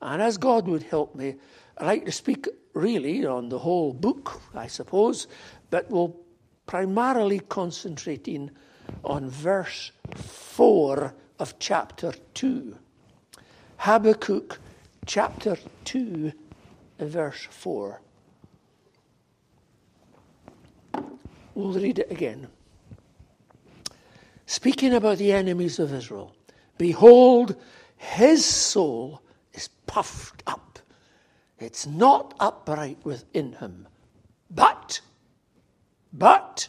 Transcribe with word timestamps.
And 0.00 0.22
as 0.22 0.38
God 0.38 0.66
would 0.68 0.84
help 0.84 1.14
me, 1.14 1.36
I 1.76 1.84
like 1.84 2.04
to 2.06 2.12
speak 2.12 2.48
really 2.74 3.26
on 3.26 3.48
the 3.48 3.58
whole 3.58 3.92
book, 3.92 4.40
I 4.54 4.66
suppose, 4.66 5.26
but 5.70 5.90
we'll 5.90 6.16
primarily 6.66 7.40
concentrating 7.40 8.50
on 9.04 9.28
verse 9.28 9.92
4 10.14 11.14
of 11.38 11.58
chapter 11.58 12.12
2. 12.34 12.76
Habakkuk 13.78 14.58
chapter 15.06 15.56
2, 15.84 16.32
verse 16.98 17.46
4. 17.50 18.00
We'll 21.54 21.72
read 21.72 21.98
it 21.98 22.10
again. 22.10 22.48
Speaking 24.46 24.94
about 24.94 25.18
the 25.18 25.32
enemies 25.32 25.78
of 25.78 25.92
Israel, 25.92 26.34
behold, 26.78 27.56
his 27.96 28.44
soul 28.44 29.22
is 29.54 29.68
puffed 29.86 30.42
up. 30.46 30.78
It's 31.58 31.86
not 31.86 32.34
upright 32.40 32.98
within 33.04 33.52
him. 33.52 33.86
But, 34.50 35.00
but, 36.12 36.68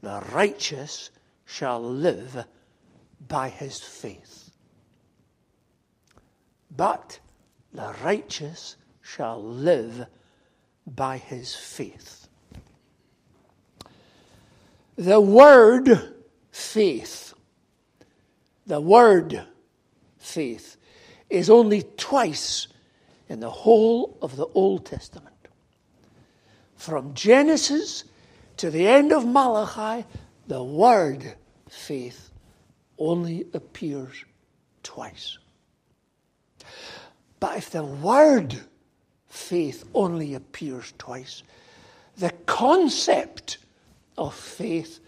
the 0.00 0.22
righteous 0.32 1.10
shall 1.44 1.82
live 1.82 2.44
by 3.26 3.50
his 3.50 3.80
faith. 3.80 4.50
But 6.74 7.20
the 7.72 7.94
righteous 8.02 8.76
shall 9.02 9.42
live 9.42 10.06
by 10.86 11.18
his 11.18 11.54
faith. 11.54 12.28
The 14.96 15.20
word 15.20 16.14
faith, 16.50 17.34
the 18.66 18.80
word 18.80 19.46
faith, 20.16 20.76
is 21.30 21.50
only 21.50 21.82
twice 21.96 22.68
in 23.28 23.40
the 23.40 23.50
whole 23.50 24.16
of 24.22 24.36
the 24.36 24.46
Old 24.54 24.86
Testament. 24.86 25.34
From 26.76 27.14
Genesis 27.14 28.04
to 28.56 28.70
the 28.70 28.86
end 28.86 29.12
of 29.12 29.26
Malachi, 29.26 30.06
the 30.46 30.62
word 30.62 31.34
faith 31.68 32.30
only 32.98 33.46
appears 33.52 34.24
twice. 34.82 35.38
But 37.40 37.56
if 37.58 37.70
the 37.70 37.84
word 37.84 38.58
faith 39.26 39.84
only 39.94 40.34
appears 40.34 40.92
twice, 40.98 41.42
the 42.16 42.30
concept 42.46 43.58
of 44.16 44.34
faith 44.34 44.98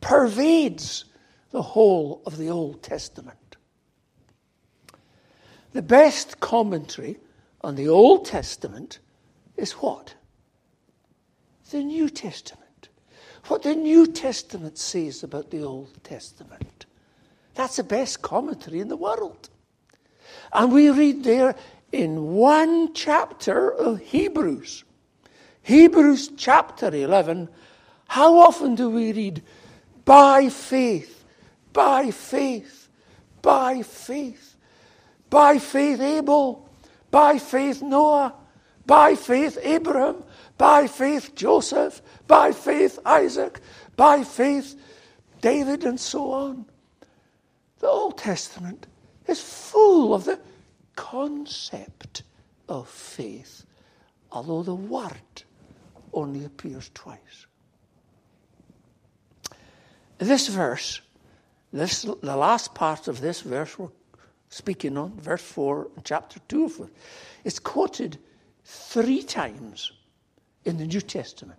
pervades 0.00 1.04
the 1.50 1.62
whole 1.62 2.22
of 2.24 2.36
the 2.36 2.48
Old 2.50 2.82
Testament. 2.82 3.38
The 5.72 5.82
best 5.82 6.40
commentary 6.40 7.18
on 7.62 7.76
the 7.76 7.88
Old 7.88 8.26
Testament 8.26 8.98
is 9.56 9.72
what? 9.72 10.14
The 11.70 11.82
New 11.82 12.10
Testament. 12.10 12.88
What 13.46 13.62
the 13.62 13.74
New 13.74 14.06
Testament 14.06 14.78
says 14.78 15.22
about 15.22 15.50
the 15.50 15.62
Old 15.62 16.04
Testament. 16.04 16.86
That's 17.54 17.76
the 17.76 17.84
best 17.84 18.22
commentary 18.22 18.80
in 18.80 18.88
the 18.88 18.96
world. 18.96 19.48
And 20.52 20.72
we 20.72 20.90
read 20.90 21.24
there 21.24 21.54
in 21.90 22.34
one 22.34 22.94
chapter 22.94 23.70
of 23.72 24.00
Hebrews, 24.00 24.84
Hebrews 25.62 26.30
chapter 26.36 26.94
11, 26.94 27.48
how 28.08 28.38
often 28.38 28.74
do 28.74 28.90
we 28.90 29.12
read, 29.12 29.42
by 30.04 30.48
faith, 30.48 31.24
by 31.72 32.10
faith, 32.10 32.88
by 33.42 33.82
faith, 33.82 34.51
by 35.32 35.56
faith 35.56 35.98
Abel, 35.98 36.68
by 37.10 37.38
faith 37.38 37.80
Noah, 37.80 38.34
by 38.84 39.14
faith 39.14 39.56
Abraham, 39.62 40.22
by 40.58 40.86
faith 40.86 41.34
Joseph, 41.34 42.02
by 42.26 42.52
faith 42.52 42.98
Isaac, 43.06 43.60
by 43.96 44.24
faith 44.24 44.78
David, 45.40 45.84
and 45.84 45.98
so 45.98 46.32
on. 46.32 46.66
The 47.78 47.88
Old 47.88 48.18
Testament 48.18 48.86
is 49.26 49.40
full 49.40 50.12
of 50.12 50.26
the 50.26 50.38
concept 50.96 52.24
of 52.68 52.86
faith, 52.86 53.64
although 54.32 54.62
the 54.62 54.74
word 54.74 55.42
only 56.12 56.44
appears 56.44 56.90
twice. 56.92 57.46
This 60.18 60.48
verse, 60.48 61.00
this, 61.72 62.02
the 62.02 62.36
last 62.36 62.74
part 62.74 63.08
of 63.08 63.22
this 63.22 63.40
verse 63.40 63.78
we're 63.78 63.88
speaking 64.52 64.98
on, 64.98 65.18
verse 65.18 65.40
4, 65.40 65.88
chapter 66.04 66.38
2 66.48 66.64
of 66.64 66.80
it. 66.80 66.82
it, 66.82 66.90
is 67.44 67.58
quoted 67.58 68.18
three 68.64 69.22
times 69.22 69.92
in 70.66 70.76
the 70.76 70.84
New 70.84 71.00
Testament. 71.00 71.58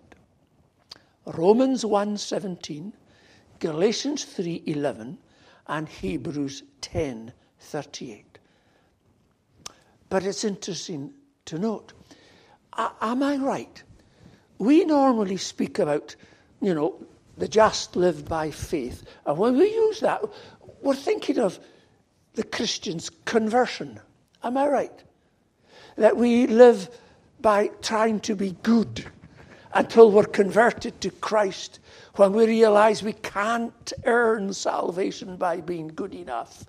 Romans 1.25 1.83
1:17, 1.83 2.93
Galatians 3.59 4.25
3:11, 4.25 5.17
and 5.67 5.89
Hebrews 5.89 6.63
10:38. 6.81 8.37
But 10.09 10.23
it's 10.23 10.43
interesting 10.43 11.15
to 11.45 11.57
note. 11.57 11.93
Am 12.77 13.23
I 13.23 13.37
right? 13.37 13.83
We 14.59 14.85
normally 14.85 15.37
speak 15.37 15.79
about, 15.79 16.15
you 16.61 16.75
know, 16.75 17.03
the 17.37 17.47
just 17.47 17.95
live 17.95 18.27
by 18.27 18.51
faith. 18.51 19.03
And 19.25 19.37
when 19.39 19.57
we 19.57 19.73
use 19.73 19.99
that, 20.01 20.23
we're 20.81 20.95
thinking 20.95 21.39
of 21.39 21.59
the 22.33 22.43
Christian's 22.43 23.09
conversion. 23.25 23.99
Am 24.43 24.57
I 24.57 24.67
right? 24.67 25.03
That 25.97 26.17
we 26.17 26.47
live 26.47 26.89
by 27.39 27.67
trying 27.81 28.19
to 28.21 28.35
be 28.35 28.55
good 28.63 29.05
until 29.73 30.11
we're 30.11 30.25
converted 30.25 31.01
to 31.01 31.09
Christ, 31.09 31.79
when 32.15 32.33
we 32.33 32.45
realize 32.45 33.01
we 33.01 33.13
can't 33.13 33.93
earn 34.05 34.53
salvation 34.53 35.35
by 35.35 35.61
being 35.61 35.87
good 35.87 36.13
enough. 36.13 36.65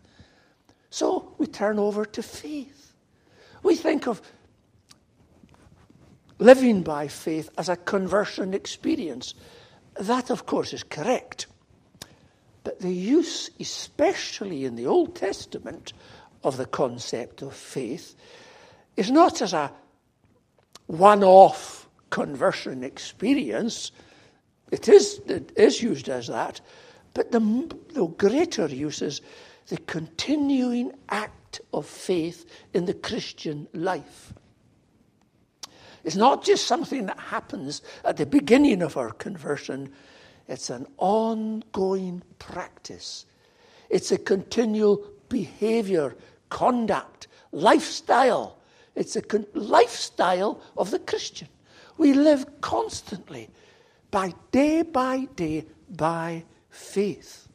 So 0.91 1.35
we 1.39 1.47
turn 1.47 1.79
over 1.79 2.05
to 2.05 2.23
faith. 2.23 2.93
We 3.63 3.75
think 3.75 4.07
of 4.07 4.23
living 6.39 6.83
by 6.83 7.09
faith 7.09 7.51
as 7.59 7.69
a 7.69 7.77
conversion 7.77 8.55
experience. 8.55 9.35
That, 10.01 10.31
of 10.31 10.47
course, 10.47 10.73
is 10.73 10.83
correct. 10.83 11.47
But 12.65 12.81
the 12.81 12.93
use, 12.93 13.51
especially 13.61 14.65
in 14.65 14.75
the 14.75 14.87
Old 14.87 15.15
Testament, 15.15 15.93
of 16.43 16.57
the 16.57 16.67
concept 16.67 17.43
of 17.43 17.55
faith 17.55 18.15
is 18.97 19.11
not 19.11 19.41
as 19.41 19.53
a 19.53 19.73
one 20.87 21.25
off 21.25 21.89
conversion 22.11 22.85
experience. 22.85 23.93
It 24.71 24.89
is, 24.89 25.21
it 25.27 25.53
is 25.57 25.83
used 25.83 26.09
as 26.09 26.27
that, 26.29 26.61
but 27.15 27.33
the, 27.33 27.41
the 27.93 28.07
greater 28.07 28.67
use 28.67 29.01
is 29.03 29.21
the 29.69 29.79
continuing 29.79 30.93
act 31.09 31.61
of 31.73 31.87
faith 31.87 32.45
in 32.75 32.85
the 32.85 32.95
Christian 32.95 33.67
life. 33.73 34.35
It's 36.03 36.17
not 36.17 36.45
just 36.45 36.67
something 36.67 37.07
that 37.07 37.19
happens 37.19 37.81
at 38.05 38.19
the 38.19 38.27
beginning 38.27 38.83
of 38.83 38.99
our 38.99 39.11
conversion, 39.11 39.91
it's 40.49 40.71
an 40.71 40.87
ongoing 40.99 42.23
practice. 42.39 43.27
It's 43.89 44.13
a 44.13 44.19
continual 44.19 45.05
behavior, 45.29 46.17
conduct, 46.51 47.29
lifestyle. 47.53 48.59
It's 48.95 49.17
a 49.17 49.23
con- 49.23 49.47
lifestyle 49.55 50.61
of 50.77 50.91
the 50.91 50.99
Christian. 50.99 51.49
We 51.97 52.13
live 52.13 52.61
constantly, 52.61 53.49
by 54.11 54.35
day 54.51 54.83
by 54.83 55.27
day, 55.37 55.65
by 55.91 56.45
faith. 56.71 57.49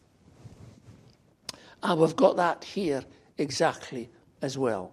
And 1.83 1.99
we've 1.99 2.15
got 2.15 2.37
that 2.37 2.63
here 2.63 3.03
exactly 3.37 4.09
as 4.41 4.57
well. 4.57 4.91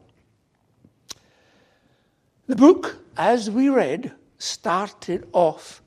The 2.46 2.56
book, 2.56 2.98
as 3.16 3.50
we 3.50 3.68
read, 3.68 4.12
started 4.38 5.26
off 5.32 5.82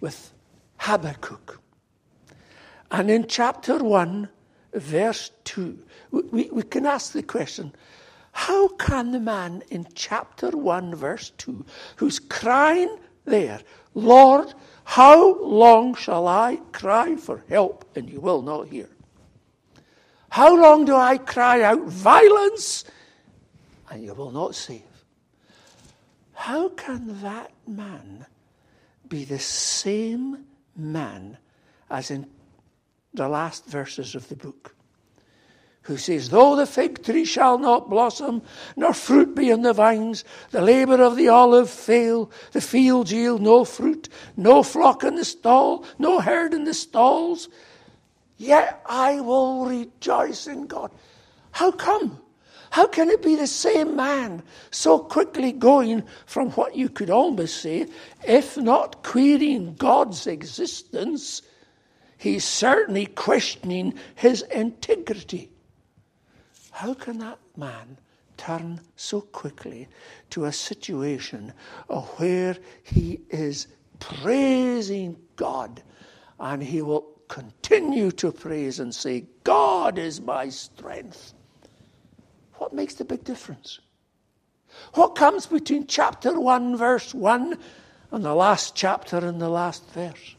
with 0.00 0.32
Habakkuk. 0.86 1.60
And 2.92 3.10
in 3.10 3.26
chapter 3.26 3.82
1, 3.82 4.28
verse 4.74 5.32
2, 5.42 5.78
we, 6.12 6.48
we 6.52 6.62
can 6.62 6.86
ask 6.86 7.12
the 7.12 7.24
question 7.24 7.74
how 8.30 8.68
can 8.68 9.10
the 9.10 9.18
man 9.18 9.64
in 9.70 9.88
chapter 9.94 10.50
1, 10.50 10.94
verse 10.94 11.30
2, 11.38 11.64
who's 11.96 12.20
crying 12.20 12.98
there, 13.24 13.60
Lord, 13.94 14.54
how 14.84 15.42
long 15.42 15.96
shall 15.96 16.28
I 16.28 16.60
cry 16.70 17.16
for 17.16 17.42
help 17.48 17.84
and 17.96 18.08
you 18.08 18.20
will 18.20 18.42
not 18.42 18.68
hear? 18.68 18.88
How 20.28 20.54
long 20.54 20.84
do 20.84 20.94
I 20.94 21.18
cry 21.18 21.62
out 21.62 21.82
violence 21.82 22.84
and 23.90 24.04
you 24.04 24.14
will 24.14 24.30
not 24.30 24.54
save? 24.54 24.82
How 26.34 26.68
can 26.68 27.20
that 27.22 27.50
man 27.66 28.26
be 29.08 29.24
the 29.24 29.40
same 29.40 30.44
man 30.76 31.38
as 31.90 32.10
in 32.10 32.26
the 33.14 33.28
last 33.28 33.66
verses 33.66 34.14
of 34.14 34.28
the 34.28 34.36
book, 34.36 34.74
who 35.82 35.96
says, 35.96 36.30
Though 36.30 36.56
the 36.56 36.66
fig 36.66 37.02
tree 37.02 37.24
shall 37.24 37.58
not 37.58 37.88
blossom, 37.88 38.42
nor 38.76 38.92
fruit 38.92 39.34
be 39.34 39.50
in 39.50 39.62
the 39.62 39.72
vines, 39.72 40.24
the 40.50 40.60
labour 40.60 41.00
of 41.00 41.16
the 41.16 41.28
olive 41.28 41.70
fail, 41.70 42.30
the 42.52 42.60
fields 42.60 43.12
yield 43.12 43.40
no 43.40 43.64
fruit, 43.64 44.08
no 44.36 44.62
flock 44.62 45.04
in 45.04 45.14
the 45.14 45.24
stall, 45.24 45.84
no 45.98 46.20
herd 46.20 46.52
in 46.52 46.64
the 46.64 46.74
stalls, 46.74 47.48
yet 48.36 48.82
I 48.84 49.20
will 49.20 49.66
rejoice 49.66 50.46
in 50.46 50.66
God. 50.66 50.90
How 51.52 51.70
come? 51.70 52.20
How 52.76 52.86
can 52.86 53.08
it 53.08 53.22
be 53.22 53.36
the 53.36 53.46
same 53.46 53.96
man 53.96 54.42
so 54.70 54.98
quickly 54.98 55.50
going 55.50 56.02
from 56.26 56.50
what 56.50 56.76
you 56.76 56.90
could 56.90 57.08
almost 57.08 57.62
say, 57.62 57.86
if 58.28 58.58
not 58.58 59.02
querying 59.02 59.76
God's 59.76 60.26
existence, 60.26 61.40
he's 62.18 62.44
certainly 62.44 63.06
questioning 63.06 63.94
his 64.14 64.42
integrity? 64.42 65.50
How 66.70 66.92
can 66.92 67.18
that 67.20 67.38
man 67.56 67.96
turn 68.36 68.82
so 68.94 69.22
quickly 69.22 69.88
to 70.28 70.44
a 70.44 70.52
situation 70.52 71.54
where 72.18 72.58
he 72.82 73.20
is 73.30 73.68
praising 74.00 75.16
God 75.36 75.82
and 76.38 76.62
he 76.62 76.82
will 76.82 77.06
continue 77.28 78.10
to 78.10 78.32
praise 78.32 78.80
and 78.80 78.94
say, 78.94 79.24
God 79.44 79.96
is 79.96 80.20
my 80.20 80.50
strength? 80.50 81.32
What 82.58 82.72
makes 82.72 82.94
the 82.94 83.04
big 83.04 83.24
difference? 83.24 83.80
What 84.94 85.14
comes 85.14 85.46
between 85.46 85.86
chapter 85.86 86.38
1, 86.38 86.76
verse 86.76 87.14
1, 87.14 87.58
and 88.10 88.24
the 88.24 88.34
last 88.34 88.74
chapter 88.74 89.18
and 89.18 89.40
the 89.40 89.48
last 89.48 89.88
verse? 89.90 90.36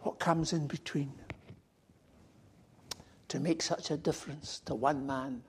What 0.00 0.18
comes 0.18 0.52
in 0.52 0.66
between? 0.66 1.12
To 3.28 3.40
make 3.40 3.62
such 3.62 3.90
a 3.90 3.96
difference 3.96 4.60
to 4.66 4.74
one 4.74 5.06
man 5.06 5.42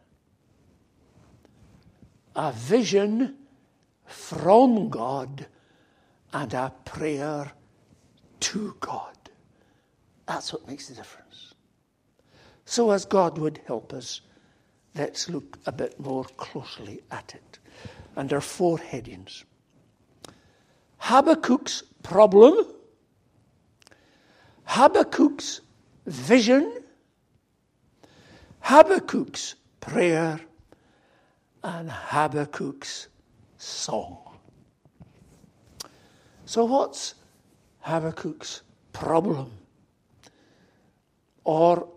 a 2.36 2.52
vision 2.52 3.36
from 4.06 4.90
God 4.90 5.46
and 6.32 6.54
a 6.54 6.72
prayer 6.86 7.52
to 8.40 8.76
God. 8.80 9.18
That's 10.26 10.54
what 10.54 10.68
makes 10.68 10.88
the 10.88 10.96
difference. 10.96 11.54
So, 12.66 12.92
as 12.92 13.04
God 13.04 13.38
would 13.38 13.60
help 13.66 13.94
us, 13.94 14.22
let's 14.96 15.30
look 15.30 15.58
a 15.66 15.72
bit 15.72 16.00
more 16.00 16.26
closely 16.38 17.02
at 17.12 17.36
it. 17.36 17.60
Under 18.16 18.42
four 18.42 18.78
headings 18.78 19.46
Habakkuk's 21.00 21.84
problem, 22.04 22.66
Habakkuk's 24.68 25.62
vision, 26.06 26.84
Habakkuk's 28.62 29.56
prayer, 29.80 30.40
and 31.64 31.90
Habakkuk's 31.90 33.08
song. 33.58 34.18
So, 36.46 36.66
what's 36.66 37.16
Habakkuk's 37.86 38.62
problem? 38.92 39.52
Or 41.44 41.88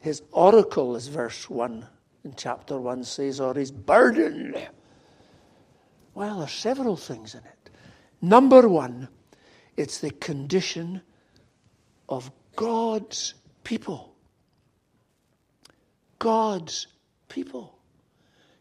his 0.00 0.22
oracle, 0.32 0.96
is 0.96 1.08
verse 1.08 1.50
1 1.50 1.86
in 2.26 2.34
chapter 2.36 2.76
1 2.76 3.04
says, 3.04 3.40
or 3.40 3.54
his 3.54 3.70
burden? 3.70 4.54
Well, 6.14 6.40
there's 6.40 6.52
several 6.52 6.96
things 6.96 7.34
in 7.34 7.40
it. 7.40 7.70
Number 8.20 8.68
one, 8.68 9.08
it's 9.76 10.00
the 10.00 10.10
condition 10.10 11.02
of 12.08 12.32
God's 12.56 13.34
people. 13.62 14.16
God's 16.18 16.88
people. 17.28 17.78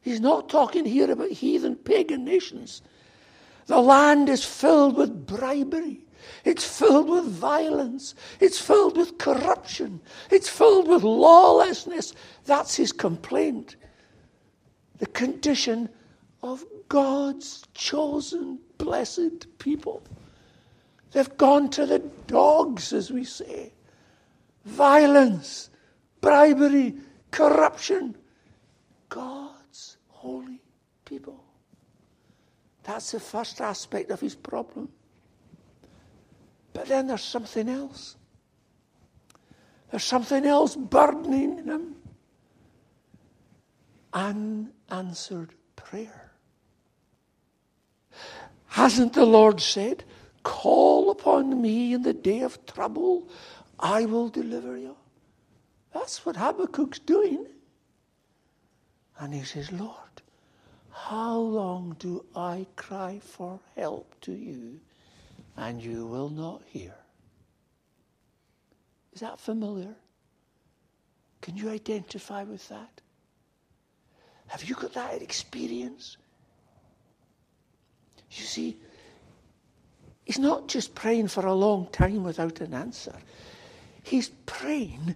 He's 0.01 0.21
not 0.21 0.47
talking 0.47 0.85
here 0.85 1.09
about 1.09 1.31
heathen 1.31 1.75
pagan 1.75 2.23
nations. 2.23 2.83
The 3.65 3.81
land 3.81 4.29
is 4.29 4.45
filled 4.45 4.95
with 4.95 5.25
bribery. 5.25 6.04
It's 6.43 6.65
filled 6.65 7.09
with 7.09 7.25
violence. 7.25 8.15
It's 8.39 8.59
filled 8.59 8.97
with 8.97 9.17
corruption. 9.17 10.01
It's 10.31 10.49
filled 10.49 10.87
with 10.87 11.03
lawlessness. 11.03 12.13
That's 12.45 12.75
his 12.75 12.91
complaint. 12.91 13.75
The 14.97 15.07
condition 15.07 15.89
of 16.41 16.63
God's 16.89 17.63
chosen, 17.73 18.59
blessed 18.77 19.57
people. 19.57 20.03
They've 21.11 21.37
gone 21.37 21.69
to 21.71 21.85
the 21.85 21.99
dogs, 22.27 22.93
as 22.93 23.11
we 23.11 23.23
say. 23.23 23.73
Violence, 24.65 25.69
bribery, 26.21 26.95
corruption. 27.31 28.15
God's 29.09 29.97
holy 30.09 30.61
people. 31.05 31.43
That's 32.83 33.11
the 33.11 33.19
first 33.19 33.61
aspect 33.61 34.11
of 34.11 34.19
his 34.19 34.35
problem. 34.35 34.89
But 36.75 36.87
then 36.87 37.07
there's 37.07 37.23
something 37.23 37.69
else. 37.69 38.17
There's 39.89 40.03
something 40.03 40.45
else 40.45 40.75
burdening 40.75 41.63
him. 41.63 41.95
Unanswered 44.11 45.53
prayer. 45.77 46.33
Hasn't 48.67 49.13
the 49.13 49.25
Lord 49.25 49.61
said, 49.61 50.03
Call 50.43 51.11
upon 51.11 51.61
me 51.61 51.93
in 51.93 52.03
the 52.03 52.13
day 52.13 52.41
of 52.41 52.65
trouble, 52.65 53.29
I 53.79 54.05
will 54.05 54.27
deliver 54.27 54.77
you? 54.77 54.97
That's 55.93 56.25
what 56.25 56.35
Habakkuk's 56.35 56.99
doing. 56.99 57.47
And 59.17 59.33
he 59.33 59.45
says, 59.45 59.71
Lord, 59.71 60.21
how 60.91 61.37
long 61.37 61.95
do 61.99 62.25
I 62.35 62.67
cry 62.75 63.19
for 63.23 63.61
help 63.77 64.13
to 64.21 64.33
you 64.33 64.81
and 65.57 65.81
you 65.81 66.05
will 66.05 66.29
not 66.29 66.61
hear? 66.65 66.93
Is 69.13 69.21
that 69.21 69.39
familiar? 69.39 69.95
Can 71.41 71.55
you 71.55 71.69
identify 71.69 72.43
with 72.43 72.67
that? 72.69 73.01
Have 74.47 74.63
you 74.63 74.75
got 74.75 74.93
that 74.93 75.21
experience? 75.21 76.17
You 78.31 78.43
see, 78.43 78.77
he's 80.25 80.39
not 80.39 80.67
just 80.67 80.93
praying 80.93 81.29
for 81.29 81.45
a 81.45 81.53
long 81.53 81.87
time 81.91 82.23
without 82.23 82.59
an 82.61 82.73
answer. 82.73 83.15
He's 84.03 84.29
praying 84.45 85.15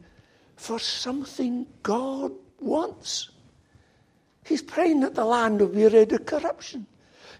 for 0.55 0.79
something 0.79 1.67
God 1.83 2.31
wants. 2.59 3.29
He's 4.45 4.61
praying 4.61 5.01
that 5.01 5.15
the 5.15 5.25
land 5.25 5.59
would 5.59 5.75
be 5.75 5.87
rid 5.87 6.11
of 6.13 6.25
corruption. 6.25 6.87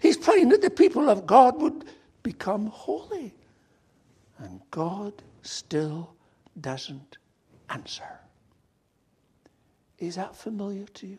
He's 0.02 0.18
praying 0.18 0.50
that 0.50 0.62
the 0.62 0.70
people 0.70 1.10
of 1.10 1.26
God 1.26 1.62
would 1.62 1.86
become 2.30 2.68
holy. 2.68 3.34
And 4.38 4.62
God 4.70 5.14
still 5.42 6.14
doesn't 6.62 7.18
answer. 7.72 8.20
Is 9.98 10.14
that 10.18 10.36
familiar 10.36 10.86
to 10.86 11.08
you? 11.08 11.18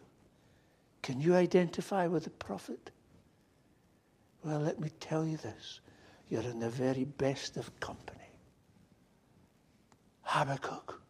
Can 1.03 1.21
you 1.21 1.35
identify 1.35 2.07
with 2.07 2.23
the 2.23 2.31
prophet? 2.31 2.93
Well, 4.45 4.61
let 4.61 4.79
me 4.79 4.91
tell 5.01 5.27
you 5.27 5.37
this 5.37 5.81
you're 6.29 6.43
in 6.43 6.61
the 6.61 6.71
very 6.71 7.07
best 7.07 7.57
of 7.57 7.81
company. 7.81 8.31
Habakkuk, 10.23 11.03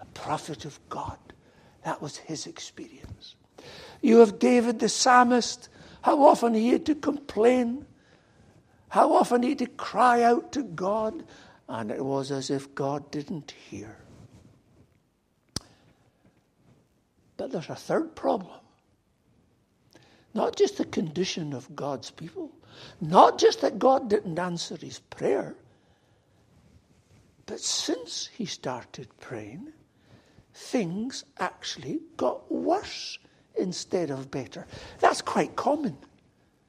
a 0.00 0.06
prophet 0.06 0.64
of 0.64 0.80
God, 0.88 1.18
that 1.84 2.02
was 2.02 2.16
his 2.16 2.48
experience. 2.48 3.36
You 4.02 4.18
have 4.18 4.40
David 4.40 4.80
the 4.80 4.88
psalmist, 4.88 5.68
how 6.02 6.24
often 6.24 6.54
he 6.54 6.70
had 6.70 6.84
to 6.86 6.96
complain, 6.96 7.86
how 8.88 9.12
often 9.12 9.42
he 9.42 9.54
to 9.56 9.66
cry 9.66 10.22
out 10.22 10.52
to 10.52 10.62
God, 10.62 11.24
and 11.68 11.90
it 11.90 12.04
was 12.04 12.30
as 12.30 12.50
if 12.50 12.74
God 12.74 13.10
didn't 13.10 13.50
hear. 13.50 13.96
But 17.36 17.52
there's 17.52 17.68
a 17.68 17.74
third 17.74 18.14
problem. 18.14 18.60
Not 20.34 20.56
just 20.56 20.78
the 20.78 20.84
condition 20.84 21.52
of 21.52 21.74
God's 21.74 22.10
people, 22.10 22.50
not 23.00 23.38
just 23.38 23.62
that 23.62 23.78
God 23.78 24.08
didn't 24.10 24.38
answer 24.38 24.76
his 24.76 24.98
prayer, 24.98 25.54
but 27.46 27.60
since 27.60 28.28
he 28.36 28.44
started 28.44 29.08
praying, 29.20 29.72
things 30.52 31.24
actually 31.38 32.00
got 32.16 32.50
worse 32.50 33.18
instead 33.56 34.10
of 34.10 34.30
better. 34.30 34.66
That's 35.00 35.22
quite 35.22 35.56
common. 35.56 35.96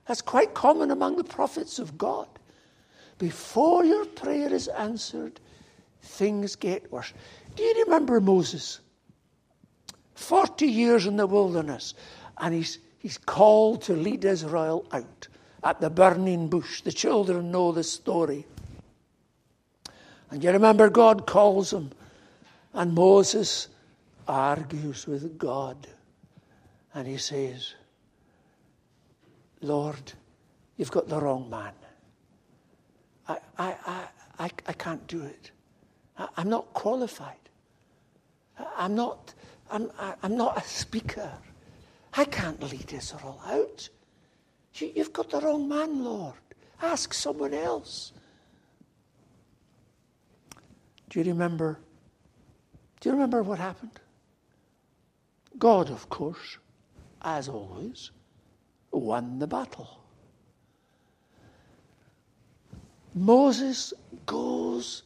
That's 0.08 0.22
quite 0.22 0.54
common 0.54 0.92
among 0.92 1.18
the 1.18 1.24
prophets 1.24 1.80
of 1.80 1.98
God. 1.98 2.28
Before 3.18 3.84
your 3.84 4.06
prayer 4.06 4.54
is 4.54 4.68
answered, 4.68 5.40
things 6.02 6.56
get 6.56 6.92
worse. 6.92 7.14
Do 7.56 7.64
you 7.64 7.84
remember 7.86 8.22
Moses? 8.22 8.80
40 10.16 10.66
years 10.66 11.06
in 11.06 11.18
the 11.18 11.28
wilderness, 11.28 11.94
and 12.38 12.54
he's, 12.54 12.80
he's 13.00 13.18
called 13.18 13.82
to 13.84 13.94
lead 13.94 14.26
Israel 14.26 14.86
out 14.92 15.28
at 15.64 15.82
the 15.82 15.90
burning 15.90 16.48
bush. 16.48 16.82
The 16.82 16.92
children 16.92 17.52
know 17.52 17.72
the 17.72 17.84
story. 17.84 18.46
And 20.32 20.44
you 20.44 20.52
remember 20.52 20.90
God 20.90 21.26
calls 21.26 21.74
him, 21.74 21.92
and 22.74 22.94
Moses 22.94 23.68
argues 24.28 25.08
with 25.08 25.38
God 25.38 25.88
and 26.94 27.08
he 27.08 27.18
says, 27.18 27.76
Lord, 29.62 30.14
you've 30.78 30.92
got 30.92 31.08
the 31.08 31.20
wrong 31.20 31.50
man. 31.50 31.74
I, 33.28 33.38
I, 33.58 33.76
I, 33.86 34.08
I, 34.40 34.50
I 34.68 34.74
can't 34.74 35.06
do 35.08 35.24
it. 35.24 35.52
I, 36.18 36.28
I'm 36.38 36.50
not 36.50 36.74
qualified. 36.74 37.36
I'm 38.78 38.96
not, 38.96 39.34
I'm, 39.72 39.92
I'm 40.24 40.38
not 40.38 40.58
a 40.58 40.62
speaker. 40.68 41.32
I 42.14 42.26
can't 42.26 42.62
lead 42.72 42.92
Israel 42.94 43.40
out. 43.46 43.90
You, 44.76 44.92
you've 44.96 45.14
got 45.14 45.30
the 45.30 45.40
wrong 45.42 45.68
man, 45.68 46.04
Lord. 46.04 46.34
Ask 46.82 47.14
someone 47.14 47.54
else. 47.54 48.14
Do 51.10 51.20
you 51.20 51.26
remember? 51.26 51.80
Do 53.00 53.10
you 53.10 53.14
remember 53.14 53.44
what 53.44 53.60
happened? 53.60 54.00
God, 55.58 55.90
of 55.90 56.10
course, 56.10 56.58
as 57.22 57.48
always, 57.48 58.12
won 58.98 59.40
the 59.40 59.48
battle. 59.48 60.02
Moses 63.14 63.94
goes 64.26 65.04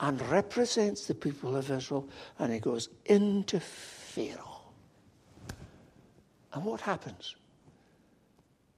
and 0.00 0.20
represents 0.30 1.06
the 1.06 1.14
people 1.14 1.56
of 1.56 1.70
Israel, 1.70 2.08
and 2.38 2.52
he 2.52 2.60
goes 2.60 2.88
into 3.06 3.58
Pharaoh. 3.58 4.62
And 6.52 6.64
what 6.64 6.80
happens? 6.80 7.34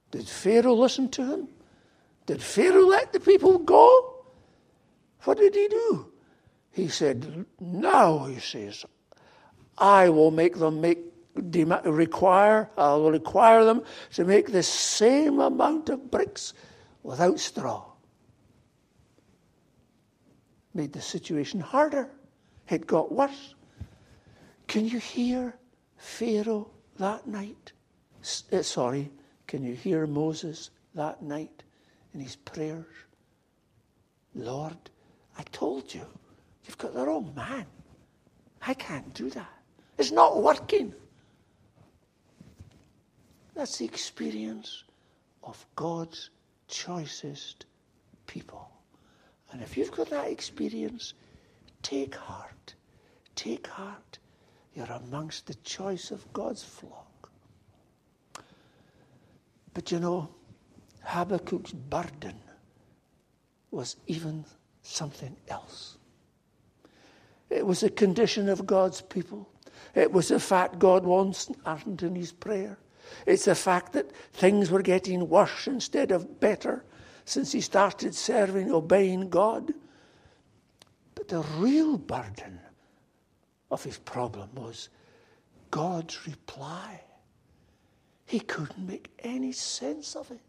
Did 0.09 0.27
Pharaoh 0.27 0.73
listen 0.73 1.09
to 1.09 1.25
him? 1.25 1.47
Did 2.25 2.41
Pharaoh 2.41 2.85
let 2.85 3.13
the 3.13 3.19
people 3.19 3.59
go? 3.59 4.15
What 5.23 5.37
did 5.37 5.55
he 5.55 5.67
do? 5.67 6.11
He 6.71 6.87
said, 6.87 7.45
Now, 7.59 8.25
he 8.25 8.39
says, 8.39 8.85
I 9.77 10.09
will 10.09 10.31
make 10.31 10.57
them 10.57 10.81
make 10.81 10.99
require, 11.35 12.69
I 12.77 12.93
will 12.93 13.11
require 13.11 13.63
them 13.65 13.83
to 14.13 14.25
make 14.25 14.51
the 14.51 14.63
same 14.63 15.39
amount 15.39 15.89
of 15.89 16.11
bricks 16.11 16.53
without 17.03 17.39
straw. 17.39 17.85
Made 20.73 20.93
the 20.93 21.01
situation 21.01 21.59
harder. 21.59 22.09
It 22.69 22.87
got 22.87 23.11
worse. 23.11 23.55
Can 24.67 24.87
you 24.87 24.99
hear 24.99 25.55
Pharaoh 25.97 26.69
that 26.97 27.27
night? 27.27 27.73
Uh, 28.51 28.61
sorry, 28.61 29.11
can 29.47 29.63
you 29.63 29.73
hear 29.73 30.07
Moses 30.07 30.69
that 30.95 31.21
night 31.21 31.63
in 32.13 32.21
his 32.21 32.37
prayers? 32.37 32.85
Lord, 34.33 34.77
I 35.37 35.43
told 35.51 35.93
you, 35.93 36.05
you've 36.65 36.77
got 36.77 36.93
the 36.93 37.05
wrong 37.05 37.33
man. 37.35 37.65
I 38.65 38.73
can't 38.73 39.13
do 39.13 39.29
that. 39.31 39.51
It's 39.97 40.11
not 40.11 40.41
working. 40.41 40.93
That's 43.55 43.77
the 43.77 43.85
experience 43.85 44.83
of 45.43 45.65
God's 45.75 46.29
choicest 46.67 47.65
people. 48.27 48.69
And 49.51 49.61
if 49.61 49.75
you've 49.75 49.91
got 49.91 50.09
that 50.09 50.29
experience, 50.29 51.13
take 51.81 52.15
heart. 52.15 52.75
Take 53.35 53.67
heart. 53.67 54.19
You're 54.73 54.85
amongst 54.85 55.47
the 55.47 55.55
choice 55.55 56.11
of 56.11 56.31
God's 56.31 56.63
flock. 56.63 57.29
But 59.73 59.91
you 59.91 59.99
know, 59.99 60.29
Habakkuk's 61.03 61.73
burden 61.73 62.35
was 63.71 63.97
even 64.07 64.45
something 64.83 65.35
else. 65.49 65.97
It 67.49 67.65
was 67.65 67.83
a 67.83 67.89
condition 67.89 68.47
of 68.47 68.65
God's 68.65 69.01
people. 69.01 69.49
It 69.93 70.11
was 70.11 70.29
the 70.29 70.39
fact 70.39 70.79
God 70.79 71.03
wants 71.03 71.49
not 71.65 71.85
in 71.85 72.15
his 72.15 72.31
prayer. 72.31 72.77
It's 73.25 73.45
the 73.45 73.55
fact 73.55 73.93
that 73.93 74.11
things 74.33 74.71
were 74.71 74.81
getting 74.81 75.29
worse 75.29 75.67
instead 75.67 76.11
of 76.11 76.39
better 76.39 76.83
since 77.25 77.51
he 77.51 77.61
started 77.61 78.15
serving, 78.15 78.71
obeying 78.71 79.29
God. 79.29 79.73
But 81.15 81.27
the 81.27 81.41
real 81.57 81.97
burden 81.97 82.59
of 83.69 83.83
his 83.83 83.97
problem 83.97 84.49
was 84.55 84.89
God's 85.69 86.27
reply. 86.27 87.01
He 88.25 88.39
couldn't 88.39 88.87
make 88.87 89.09
any 89.19 89.51
sense 89.51 90.15
of 90.15 90.31
it. 90.31 90.41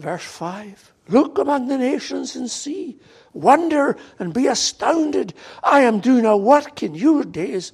Verse 0.00 0.24
5 0.24 0.92
Look 1.08 1.38
among 1.38 1.68
the 1.68 1.76
nations 1.76 2.36
and 2.36 2.50
see. 2.50 2.98
Wonder 3.32 3.96
and 4.18 4.32
be 4.32 4.46
astounded. 4.46 5.34
I 5.62 5.80
am 5.80 6.00
doing 6.00 6.24
a 6.24 6.36
work 6.36 6.82
in 6.82 6.94
your 6.94 7.24
days 7.24 7.72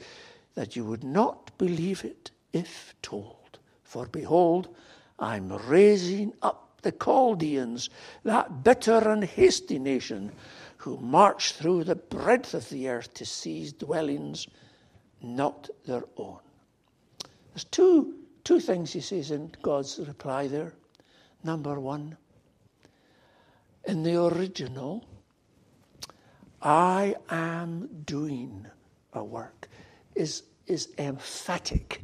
that 0.54 0.75
you 0.75 0.85
would 0.85 1.04
not 1.04 1.56
believe 1.59 2.04
it 2.04 2.30
if 2.52 2.95
told. 3.02 3.59
For 3.85 4.06
behold, 4.06 4.75
I'm 5.18 5.52
raising 5.68 6.33
up 6.42 6.80
the 6.83 6.92
Chaldeans, 6.92 7.90
that 8.25 8.64
bitter 8.64 9.11
and 9.11 9.25
hasty 9.25 9.78
nation, 9.78 10.33
who 10.78 10.97
march 10.99 11.52
through 11.52 11.85
the 11.85 11.97
breadth 11.97 12.54
of 12.54 12.68
the 12.71 12.88
earth 12.88 13.12
to 13.14 13.26
seize 13.26 13.73
dwellings 13.73 14.47
not 15.23 15.68
their 15.87 16.04
own. 16.16 16.38
There's 17.52 17.64
two, 17.64 18.14
two 18.45 18.61
things 18.61 18.92
he 18.92 19.00
says 19.00 19.30
in 19.30 19.52
God's 19.62 19.99
reply 19.99 20.49
there. 20.49 20.75
Number 21.46 21.78
one, 21.78 22.16
in 23.84 24.02
the 24.02 24.20
original, 24.20 25.04
I 26.60 27.14
am 27.30 27.88
doing 28.04 28.66
a 29.12 29.22
work 29.22 29.68
is, 30.16 30.42
is 30.66 30.88
emphatic. 30.98 32.02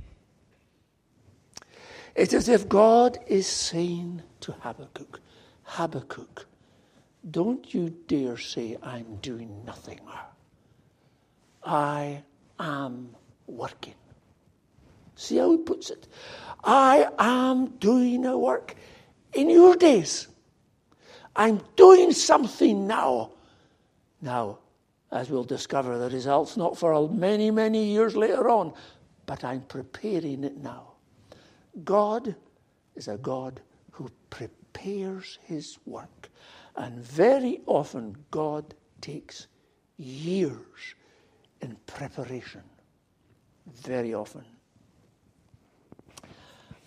It's 2.15 2.33
as 2.33 2.49
if 2.49 2.69
God 2.69 3.19
is 3.27 3.49
saying 3.49 4.23
to 4.43 4.53
Habakkuk, 4.53 5.19
Habakkuk, 5.65 6.47
don't 7.29 7.75
you 7.75 7.91
dare 8.07 8.39
say 8.39 8.77
I'm 8.81 9.17
doing 9.17 9.65
nothing. 9.65 9.99
I 11.65 12.23
am 12.61 13.17
working. 13.49 13.95
See 15.17 15.39
how 15.39 15.51
he 15.51 15.57
puts 15.57 15.91
it? 15.91 16.07
I 16.63 17.09
am 17.19 17.71
doing 17.79 18.25
a 18.25 18.39
work 18.39 18.77
in 19.35 19.51
your 19.51 19.77
days. 19.77 20.29
I'm 21.35 21.61
doing 21.77 22.13
something 22.13 22.87
now. 22.87 23.33
Now, 24.21 24.59
as 25.11 25.31
we'll 25.31 25.45
discover, 25.45 25.99
the 25.99 26.11
result's 26.11 26.57
not 26.57 26.77
for 26.77 27.09
many, 27.09 27.51
many 27.51 27.85
years 27.85 28.17
later 28.17 28.49
on, 28.49 28.73
but 29.27 29.45
I'm 29.45 29.63
preparing 29.63 30.45
it 30.45 30.57
now. 30.59 30.93
God 31.85 32.35
is 32.95 33.09
a 33.09 33.17
God 33.19 33.61
who 33.91 34.11
prepares 34.31 35.39
his 35.45 35.79
work. 35.87 36.31
And 36.77 36.99
very 36.99 37.61
often, 37.67 38.17
God 38.31 38.75
takes 39.01 39.47
years 39.97 40.95
in 41.61 41.77
preparation. 41.87 42.63
Very 43.67 44.15
often. 44.15 44.45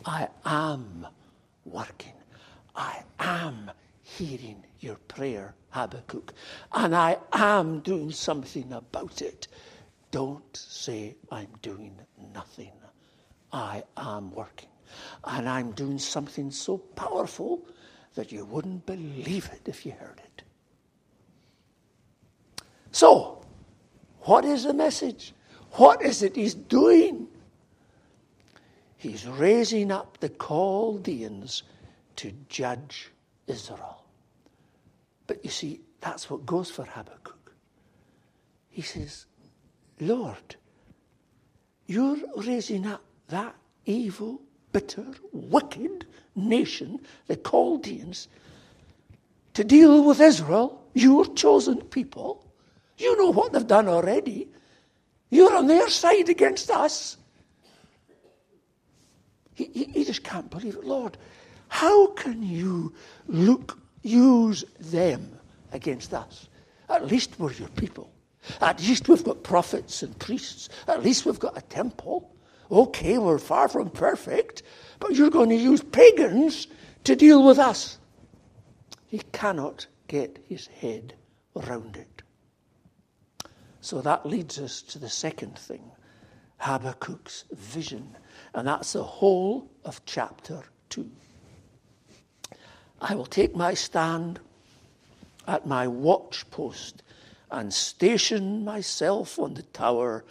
I 0.06 0.28
am 0.46 1.08
working. 1.64 2.14
I 2.76 3.04
am 3.20 3.72
hearing 4.02 4.64
your 4.80 4.96
prayer, 4.96 5.56
Habakkuk, 5.70 6.34
and 6.74 6.96
I 6.96 7.18
am 7.32 7.80
doing 7.80 8.12
something 8.12 8.72
about 8.74 9.22
it. 9.22 9.48
Don't 10.12 10.56
say 10.56 11.16
I'm 11.32 11.50
doing 11.62 11.98
nothing. 12.34 12.72
I 13.52 13.84
am 13.98 14.32
working. 14.32 14.70
And 15.24 15.50
I'm 15.50 15.72
doing 15.72 15.98
something 15.98 16.52
so 16.52 16.78
powerful 16.78 17.66
that 18.16 18.32
you 18.32 18.46
wouldn't 18.46 18.86
believe 18.86 19.50
it 19.52 19.62
if 19.66 19.86
you 19.86 19.94
heard 19.94 20.22
it. 20.24 20.44
So, 22.92 23.44
what 24.22 24.46
is 24.46 24.64
the 24.64 24.74
message? 24.74 25.34
What 25.74 26.02
is 26.02 26.24
it 26.24 26.36
he's 26.36 26.54
doing? 26.54 27.28
He's 28.98 29.28
raising 29.28 29.92
up 29.92 30.18
the 30.20 30.30
Chaldeans 30.30 31.64
to 32.18 32.32
judge 32.50 33.12
Israel. 33.48 34.04
But 35.28 35.44
you 35.44 35.52
see, 35.52 35.82
that's 36.02 36.30
what 36.30 36.46
goes 36.46 36.70
for 36.70 36.86
Habakkuk. 36.86 37.54
He 38.70 38.82
says, 38.82 39.26
Lord, 40.00 40.56
you're 41.88 42.18
raising 42.36 42.86
up 42.86 43.02
that 43.30 43.56
evil, 43.86 44.42
bitter, 44.72 45.06
wicked 45.32 46.06
nation, 46.36 47.00
the 47.28 47.38
Chaldeans, 47.38 48.28
to 49.54 49.64
deal 49.64 50.04
with 50.04 50.20
Israel, 50.20 50.84
your 50.94 51.26
chosen 51.34 51.82
people. 51.82 52.46
You 52.98 53.18
know 53.18 53.32
what 53.32 53.54
they've 53.54 53.66
done 53.66 53.88
already. 53.88 54.50
You're 55.30 55.56
on 55.56 55.68
their 55.68 55.90
side 55.90 56.30
against 56.30 56.70
us. 56.70 57.18
He, 59.54 59.70
he, 59.74 59.84
he 59.86 60.04
just 60.04 60.24
can't 60.24 60.50
believe 60.50 60.76
it. 60.76 60.84
Lord, 60.84 61.18
how 61.68 62.08
can 62.08 62.44
you 62.44 62.94
look, 63.28 63.80
use 64.02 64.64
them 64.80 65.38
against 65.72 66.14
us? 66.14 66.48
At 66.90 67.08
least 67.08 67.40
we're 67.40 67.54
your 67.54 67.70
people. 67.70 68.12
At 68.62 68.80
least 68.80 69.10
we've 69.10 69.24
got 69.24 69.44
prophets 69.44 70.04
and 70.04 70.18
priests. 70.20 70.70
At 70.88 71.04
least 71.04 71.26
we've 71.26 71.40
got 71.40 71.58
a 71.58 71.62
temple. 71.62 72.32
Okay, 72.72 73.18
we're 73.18 73.40
far 73.40 73.68
from 73.68 73.90
perfect, 73.90 74.64
but 75.00 75.12
you're 75.16 75.30
going 75.30 75.50
to 75.50 75.56
use 75.56 75.82
pagans 75.84 76.68
to 77.04 77.16
deal 77.16 77.46
with 77.46 77.60
us. 77.60 77.98
He 79.08 79.20
cannot 79.32 79.88
get 80.08 80.44
his 80.48 80.68
head 80.68 81.14
around 81.56 81.96
it. 81.96 82.22
So 83.82 84.02
that 84.02 84.26
leads 84.26 84.60
us 84.60 84.82
to 84.84 85.00
the 85.00 85.10
second 85.10 85.58
thing 85.58 85.92
Habakkuk's 86.60 87.46
vision, 87.52 88.16
and 88.54 88.68
that's 88.68 88.94
the 88.94 89.04
whole 89.04 89.70
of 89.84 90.04
chapter 90.06 90.64
2. 90.90 91.10
I 93.02 93.16
will 93.16 93.26
take 93.26 93.56
my 93.56 93.74
stand 93.74 94.40
at 95.48 95.68
my 95.68 95.88
watch 95.88 96.50
post 96.50 97.04
and 97.52 97.74
station 97.74 98.64
myself 98.66 99.38
on 99.38 99.54
the 99.54 99.62
tower 99.62 100.24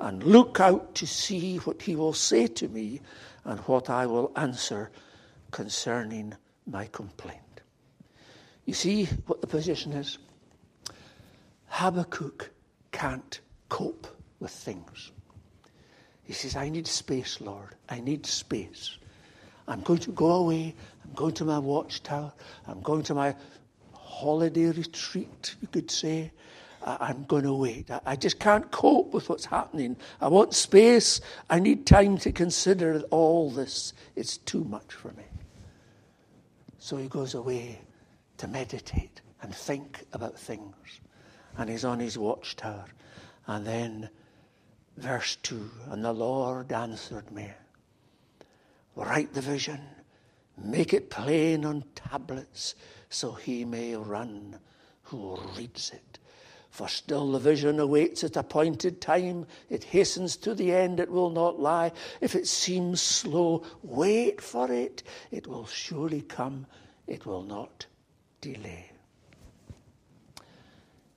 and 0.00 0.22
look 0.22 0.60
out 0.60 0.94
to 0.96 1.06
see 1.06 1.58
what 1.58 1.82
he 1.82 1.96
will 1.96 2.12
say 2.12 2.46
to 2.46 2.68
me 2.68 3.00
and 3.44 3.60
what 3.60 3.88
I 3.88 4.06
will 4.06 4.32
answer 4.36 4.90
concerning 5.50 6.34
my 6.66 6.86
complaint. 6.86 7.40
You 8.64 8.74
see 8.74 9.06
what 9.26 9.40
the 9.40 9.46
position 9.46 9.92
is? 9.92 10.18
Habakkuk 11.68 12.50
can't 12.92 13.40
cope 13.68 14.06
with 14.40 14.50
things. 14.50 15.12
He 16.24 16.32
says, 16.32 16.56
I 16.56 16.68
need 16.68 16.86
space, 16.86 17.40
Lord. 17.40 17.76
I 17.88 18.00
need 18.00 18.26
space. 18.26 18.98
I'm 19.68 19.80
going 19.82 20.00
to 20.00 20.10
go 20.10 20.32
away. 20.32 20.74
I'm 21.06 21.14
going 21.14 21.34
to 21.34 21.44
my 21.44 21.58
watchtower. 21.58 22.32
I'm 22.66 22.80
going 22.80 23.02
to 23.04 23.14
my 23.14 23.34
holiday 23.92 24.66
retreat, 24.66 25.54
you 25.60 25.68
could 25.68 25.90
say. 25.90 26.32
I'm 26.82 27.24
going 27.24 27.42
to 27.42 27.52
wait. 27.52 27.90
I 28.04 28.14
just 28.14 28.38
can't 28.38 28.70
cope 28.70 29.12
with 29.12 29.28
what's 29.28 29.44
happening. 29.44 29.96
I 30.20 30.28
want 30.28 30.54
space. 30.54 31.20
I 31.50 31.58
need 31.58 31.84
time 31.84 32.16
to 32.18 32.30
consider 32.30 33.00
all 33.10 33.50
this. 33.50 33.92
It's 34.14 34.36
too 34.38 34.62
much 34.62 34.92
for 34.92 35.08
me. 35.12 35.24
So 36.78 36.96
he 36.96 37.08
goes 37.08 37.34
away 37.34 37.80
to 38.38 38.46
meditate 38.46 39.20
and 39.42 39.52
think 39.52 40.04
about 40.12 40.38
things. 40.38 41.00
And 41.58 41.68
he's 41.68 41.84
on 41.84 41.98
his 41.98 42.16
watchtower. 42.16 42.84
And 43.48 43.66
then, 43.66 44.08
verse 44.96 45.36
2 45.42 45.70
And 45.90 46.04
the 46.04 46.12
Lord 46.12 46.70
answered 46.70 47.32
me 47.32 47.50
Write 48.94 49.34
the 49.34 49.40
vision, 49.40 49.80
make 50.56 50.92
it 50.92 51.10
plain 51.10 51.64
on 51.64 51.84
tablets, 51.94 52.74
so 53.08 53.32
he 53.32 53.64
may 53.64 53.94
run 53.96 54.58
who 55.02 55.38
reads 55.56 55.90
it. 55.90 56.18
For 56.70 56.88
still 56.88 57.32
the 57.32 57.38
vision 57.38 57.80
awaits 57.80 58.22
its 58.22 58.36
appointed 58.36 59.00
time. 59.00 59.46
It 59.70 59.84
hastens 59.84 60.36
to 60.38 60.54
the 60.54 60.74
end, 60.74 61.00
it 61.00 61.10
will 61.10 61.30
not 61.30 61.58
lie. 61.58 61.92
If 62.20 62.34
it 62.34 62.46
seems 62.46 63.00
slow, 63.00 63.62
wait 63.82 64.42
for 64.42 64.70
it. 64.70 65.02
It 65.30 65.46
will 65.46 65.66
surely 65.66 66.20
come, 66.20 66.66
it 67.06 67.24
will 67.24 67.42
not 67.42 67.86
delay. 68.42 68.90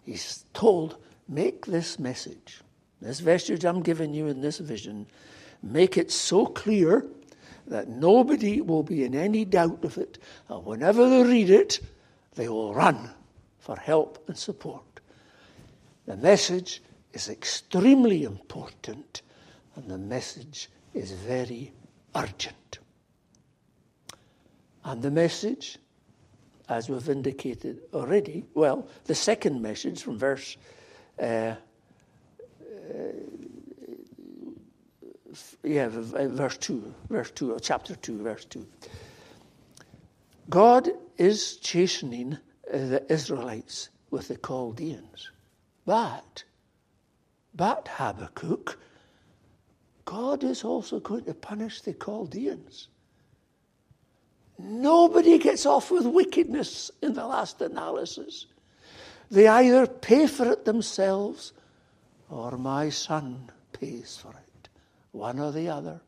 He's 0.03 0.45
told, 0.53 0.97
make 1.27 1.65
this 1.65 1.99
message, 1.99 2.61
this 3.01 3.21
message 3.21 3.65
I'm 3.65 3.81
giving 3.81 4.13
you 4.13 4.27
in 4.27 4.39
this 4.41 4.59
vision, 4.59 5.07
make 5.61 5.97
it 5.97 6.09
so 6.09 6.45
clear 6.45 7.05
that 7.69 7.87
nobody 7.87 8.61
will 8.61 8.83
be 8.83 9.03
in 9.03 9.15
any 9.15 9.45
doubt 9.45 9.83
of 9.85 9.97
it. 9.97 10.17
And 10.49 10.65
whenever 10.65 11.09
they 11.09 11.23
read 11.23 11.49
it, 11.49 11.79
they 12.35 12.49
will 12.49 12.73
run 12.73 13.09
for 13.59 13.77
help 13.77 14.23
and 14.27 14.37
support. 14.37 14.83
The 16.05 16.17
message 16.17 16.81
is 17.13 17.29
extremely 17.29 18.23
important 18.23 19.21
and 19.75 19.89
the 19.89 19.97
message 19.97 20.69
is 20.93 21.11
very 21.11 21.71
urgent. 22.15 22.79
And 24.83 25.01
the 25.01 25.11
message, 25.11 25.77
as 26.67 26.89
we've 26.89 27.09
indicated 27.09 27.81
already, 27.93 28.45
well, 28.55 28.87
the 29.05 29.15
second 29.15 29.61
message 29.61 30.01
from 30.01 30.17
verse 30.17 30.57
uh, 31.21 31.23
uh, 31.23 31.55
yeah, 35.63 35.89
verse 35.89 36.57
2, 36.57 36.93
verse 37.09 37.31
2, 37.31 37.57
chapter 37.61 37.95
2, 37.95 38.23
verse 38.23 38.45
2. 38.45 38.65
God 40.49 40.89
is 41.17 41.57
chastening 41.57 42.37
uh, 42.73 42.77
the 42.77 43.11
Israelites 43.11 43.89
with 44.09 44.29
the 44.29 44.37
Chaldeans. 44.37 45.31
But, 45.85 46.43
but 47.53 47.87
Habakkuk, 47.91 48.79
God 50.05 50.43
is 50.43 50.63
also 50.63 50.99
going 50.99 51.25
to 51.25 51.33
punish 51.33 51.81
the 51.81 51.93
Chaldeans. 51.93 52.87
Nobody 54.57 55.37
gets 55.37 55.65
off 55.65 55.91
with 55.91 56.05
wickedness 56.05 56.91
in 57.01 57.13
the 57.13 57.25
last 57.25 57.61
analysis. 57.61 58.47
They 59.31 59.47
either 59.47 59.87
pay 59.87 60.27
for 60.27 60.51
it 60.51 60.65
themselves 60.65 61.53
or 62.29 62.57
my 62.57 62.89
son 62.89 63.51
pays 63.71 64.17
for 64.17 64.31
it. 64.31 64.48
One 65.11 65.39
or 65.39 65.51
the 65.51 65.69
other. 65.69 66.01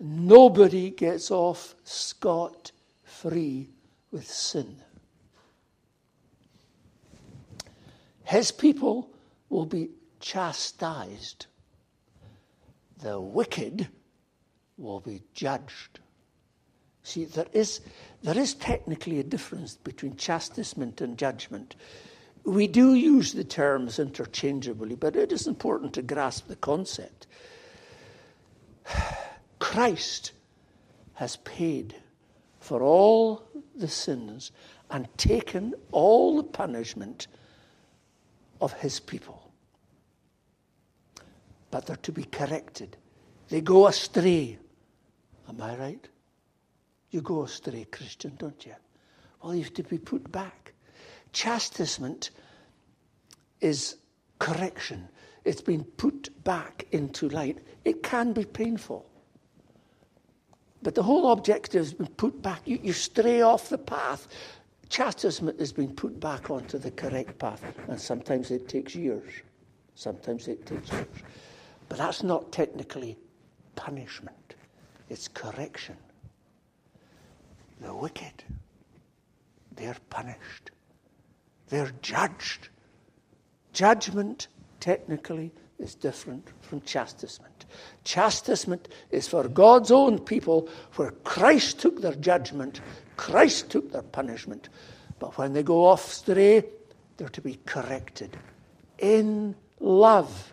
Nobody 0.00 0.90
gets 0.90 1.30
off 1.30 1.74
scot 1.84 2.72
free 3.04 3.70
with 4.10 4.28
sin. 4.28 4.76
His 8.24 8.50
people 8.50 9.10
will 9.48 9.66
be 9.66 9.90
chastised. 10.18 11.46
The 12.98 13.20
wicked 13.20 13.88
will 14.76 15.00
be 15.00 15.22
judged. 15.34 16.00
See, 17.02 17.26
there 17.26 17.46
is, 17.52 17.80
there 18.22 18.38
is 18.38 18.54
technically 18.54 19.20
a 19.20 19.24
difference 19.24 19.76
between 19.76 20.16
chastisement 20.16 21.02
and 21.02 21.18
judgment. 21.18 21.76
We 22.44 22.66
do 22.66 22.94
use 22.94 23.32
the 23.32 23.44
terms 23.44 23.98
interchangeably, 23.98 24.96
but 24.96 25.14
it 25.14 25.30
is 25.30 25.46
important 25.46 25.92
to 25.94 26.02
grasp 26.02 26.48
the 26.48 26.56
concept. 26.56 27.26
Christ 29.58 30.32
has 31.14 31.36
paid 31.36 31.94
for 32.60 32.82
all 32.82 33.42
the 33.76 33.88
sins 33.88 34.52
and 34.90 35.08
taken 35.16 35.74
all 35.92 36.36
the 36.36 36.42
punishment 36.42 37.26
of 38.60 38.72
his 38.74 39.00
people. 39.00 39.52
But 41.70 41.86
they're 41.86 41.96
to 41.96 42.12
be 42.12 42.24
corrected. 42.24 42.96
They 43.48 43.60
go 43.60 43.86
astray. 43.86 44.58
Am 45.48 45.60
I 45.60 45.76
right? 45.76 46.08
You 47.10 47.20
go 47.20 47.42
astray, 47.44 47.84
Christian, 47.90 48.34
don't 48.38 48.64
you? 48.64 48.74
Well, 49.42 49.54
you 49.54 49.62
have 49.62 49.74
to 49.74 49.82
be 49.82 49.98
put 49.98 50.30
back. 50.32 50.72
Chastisement 51.32 52.30
is 53.60 53.96
correction. 54.38 55.08
It's 55.44 55.60
been 55.62 55.84
put 55.84 56.30
back 56.44 56.86
into 56.92 57.28
light. 57.28 57.58
It 57.84 58.02
can 58.02 58.32
be 58.32 58.44
painful. 58.44 59.06
But 60.82 60.94
the 60.94 61.02
whole 61.02 61.32
objective 61.32 61.80
has 61.80 61.94
been 61.94 62.06
put 62.08 62.42
back. 62.42 62.62
You, 62.64 62.78
you 62.82 62.92
stray 62.92 63.42
off 63.42 63.68
the 63.68 63.78
path 63.78 64.28
chastisement 64.94 65.58
has 65.58 65.72
been 65.72 65.92
put 65.92 66.20
back 66.20 66.50
onto 66.50 66.78
the 66.78 66.90
correct 66.92 67.36
path, 67.38 67.64
and 67.88 68.00
sometimes 68.00 68.52
it 68.52 68.68
takes 68.68 68.94
years. 68.94 69.28
Sometimes 69.96 70.46
it 70.46 70.64
takes 70.66 70.90
years. 70.92 71.06
But 71.88 71.98
that's 71.98 72.22
not 72.22 72.52
technically 72.52 73.18
punishment, 73.74 74.54
it's 75.10 75.26
correction. 75.26 75.96
The 77.80 77.92
wicked, 77.92 78.44
they're 79.74 79.96
punished, 80.10 80.70
they're 81.68 81.92
judged. 82.00 82.68
Judgment, 83.72 84.46
technically, 84.84 85.50
is 85.78 85.94
different 85.94 86.46
from 86.60 86.82
chastisement. 86.82 87.64
Chastisement 88.04 88.88
is 89.10 89.26
for 89.26 89.48
God's 89.48 89.90
own 89.90 90.18
people, 90.18 90.68
where 90.96 91.12
Christ 91.24 91.80
took 91.80 92.02
their 92.02 92.14
judgment 92.14 92.80
Christ 93.16 93.70
took 93.70 93.92
their 93.92 94.02
punishment. 94.02 94.68
But 95.18 95.38
when 95.38 95.52
they 95.52 95.62
go 95.62 95.86
off 95.86 96.12
stray, 96.12 96.64
they're 97.16 97.28
to 97.28 97.40
be 97.40 97.58
corrected 97.64 98.36
in 98.98 99.54
love. 99.80 100.52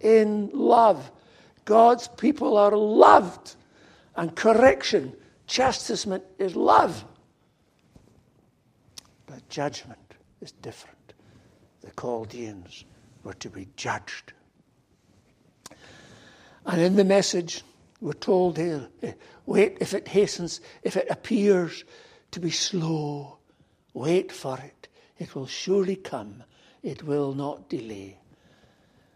In 0.00 0.50
love. 0.52 1.10
God's 1.64 2.08
people 2.08 2.56
are 2.56 2.76
loved, 2.76 3.56
and 4.16 4.34
correction, 4.36 5.16
chastisement 5.46 6.22
is 6.38 6.54
love. 6.54 7.04
But 9.26 9.48
judgment 9.48 10.14
is 10.40 10.52
different. 10.52 11.14
The 11.80 11.90
Chaldeans 11.98 12.84
were 13.24 13.34
to 13.34 13.50
be 13.50 13.68
judged. 13.76 14.32
And 16.66 16.80
in 16.80 16.96
the 16.96 17.04
message, 17.04 17.62
we're 18.00 18.12
told 18.12 18.56
here, 18.58 18.88
eh, 19.02 19.12
wait 19.46 19.78
if 19.80 19.94
it 19.94 20.08
hastens, 20.08 20.60
if 20.82 20.96
it 20.96 21.06
appears 21.10 21.84
to 22.30 22.40
be 22.40 22.50
slow, 22.50 23.38
wait 23.92 24.32
for 24.32 24.58
it. 24.58 24.88
It 25.18 25.34
will 25.34 25.46
surely 25.46 25.96
come. 25.96 26.42
It 26.82 27.02
will 27.02 27.34
not 27.34 27.68
delay. 27.68 28.18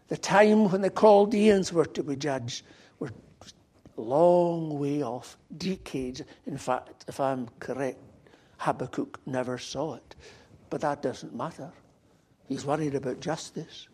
The 0.07 0.17
time 0.17 0.71
when 0.71 0.81
the 0.81 0.89
Chaldeans 0.89 1.71
were 1.71 1.85
to 1.85 2.03
be 2.03 2.15
judged 2.15 2.63
were 2.97 3.11
a 3.97 4.01
long 4.01 4.79
way 4.79 5.03
off, 5.03 5.37
decades. 5.55 6.21
In 6.47 6.57
fact, 6.57 7.05
if 7.07 7.19
I'm 7.19 7.49
correct, 7.59 7.99
Habakkuk 8.57 9.19
never 9.25 9.57
saw 9.57 9.95
it. 9.95 10.15
But 10.69 10.81
that 10.81 11.01
doesn't 11.01 11.35
matter. 11.35 11.71
He's 12.47 12.65
worried 12.65 12.95
about 12.95 13.19
justice. 13.19 13.87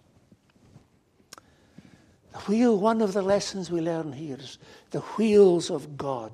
The 2.35 2.41
wheel, 2.51 2.77
one 2.77 3.01
of 3.01 3.13
the 3.13 3.21
lessons 3.21 3.71
we 3.71 3.79
learn 3.79 4.11
here 4.11 4.35
is 4.37 4.57
the 4.91 4.99
wheels 4.99 5.69
of 5.69 5.95
God 5.95 6.33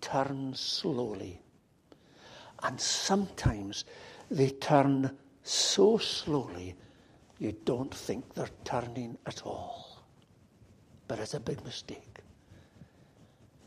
turn 0.00 0.52
slowly. 0.52 1.40
And 2.64 2.80
sometimes 2.80 3.84
they 4.28 4.50
turn 4.50 5.16
so 5.44 5.96
slowly 5.98 6.74
you 7.38 7.52
don't 7.64 7.94
think 7.94 8.34
they're 8.34 8.48
turning 8.64 9.16
at 9.24 9.46
all. 9.46 10.02
But 11.06 11.20
it's 11.20 11.34
a 11.34 11.40
big 11.40 11.64
mistake. 11.64 12.18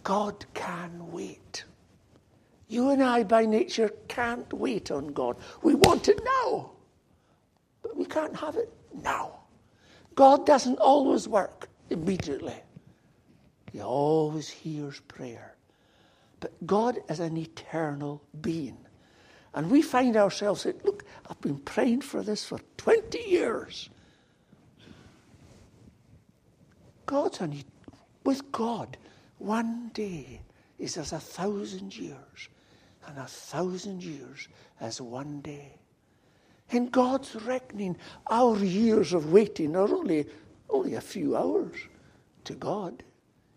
God 0.03 0.45
can 0.53 1.09
wait. 1.09 1.63
You 2.67 2.89
and 2.89 3.01
I, 3.01 3.23
by 3.23 3.45
nature, 3.45 3.93
can't 4.09 4.51
wait 4.51 4.91
on 4.91 5.07
God. 5.13 5.37
We 5.63 5.75
want 5.75 6.09
it 6.09 6.19
now, 6.43 6.71
but 7.81 7.95
we 7.95 8.03
can't 8.03 8.35
have 8.35 8.57
it 8.57 8.73
now. 9.01 9.44
God 10.15 10.45
doesn't 10.45 10.79
always 10.79 11.27
work 11.27 11.69
immediately, 11.89 12.55
He 13.71 13.81
always 13.81 14.49
hears 14.49 14.99
prayer. 15.01 15.55
But 16.39 16.65
God 16.65 16.99
is 17.09 17.19
an 17.19 17.37
eternal 17.37 18.21
being. 18.41 18.77
And 19.53 19.71
we 19.71 19.81
find 19.81 20.17
ourselves 20.17 20.61
saying, 20.61 20.81
Look, 20.83 21.05
I've 21.29 21.39
been 21.41 21.59
praying 21.59 22.01
for 22.01 22.21
this 22.21 22.45
for 22.45 22.59
20 22.77 23.19
years. 23.19 23.89
God's 27.05 27.39
an, 27.41 27.63
with 28.23 28.51
God, 28.51 28.97
one 29.37 29.91
day 29.93 30.41
is 30.77 30.97
as 30.97 31.13
a 31.13 31.19
thousand 31.19 31.97
years, 31.97 32.49
and 33.07 33.17
a 33.17 33.25
thousand 33.25 34.03
years 34.03 34.47
as 34.79 34.99
one 34.99 35.39
day. 35.41 35.79
In 36.71 36.87
God's 36.87 37.35
reckoning, 37.35 37.97
our 38.27 38.57
years 38.57 39.13
of 39.13 39.31
waiting 39.31 39.75
are 39.75 39.87
only, 39.87 40.25
only 40.69 40.95
a 40.95 41.01
few 41.01 41.35
hours 41.35 41.75
to 42.45 42.53
God. 42.55 43.03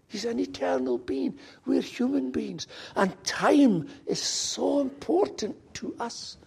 He's 0.08 0.24
an 0.24 0.38
eternal 0.40 0.98
being. 0.98 1.38
We're 1.66 1.82
human 1.82 2.30
beings. 2.30 2.66
And 2.96 3.12
time 3.24 3.88
is 4.06 4.20
so 4.20 4.80
important 4.80 5.56
to 5.74 5.94
us. 6.00 6.38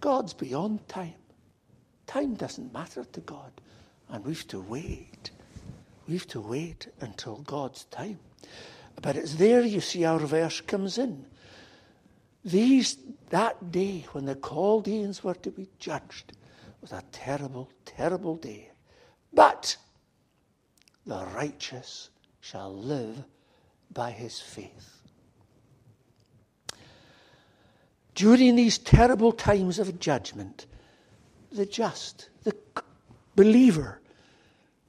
God's 0.00 0.34
beyond 0.34 0.86
time. 0.88 1.14
Time 2.06 2.34
doesn't 2.34 2.72
matter 2.72 3.04
to 3.04 3.20
God. 3.20 3.52
And 4.08 4.24
we've 4.24 4.46
to 4.48 4.60
wait. 4.60 5.30
We've 6.08 6.26
to 6.28 6.40
wait 6.40 6.88
until 7.00 7.36
God's 7.38 7.84
time. 7.84 8.18
But 9.00 9.16
it's 9.16 9.34
there 9.34 9.62
you 9.62 9.80
see 9.80 10.04
our 10.04 10.18
verse 10.18 10.60
comes 10.60 10.98
in. 10.98 11.24
These, 12.44 12.96
that 13.30 13.70
day 13.70 14.06
when 14.12 14.24
the 14.24 14.34
Chaldeans 14.34 15.22
were 15.22 15.34
to 15.34 15.50
be 15.50 15.68
judged 15.78 16.32
was 16.80 16.92
a 16.92 17.04
terrible, 17.12 17.70
terrible 17.84 18.36
day. 18.36 18.70
But 19.32 19.76
the 21.06 21.26
righteous 21.34 22.10
shall 22.40 22.74
live 22.74 23.24
by 23.92 24.10
his 24.10 24.40
faith. 24.40 24.96
During 28.14 28.56
these 28.56 28.78
terrible 28.78 29.32
times 29.32 29.78
of 29.78 30.00
judgment, 30.00 30.66
the 31.52 31.66
just, 31.66 32.28
the 32.42 32.54
believer, 33.36 34.00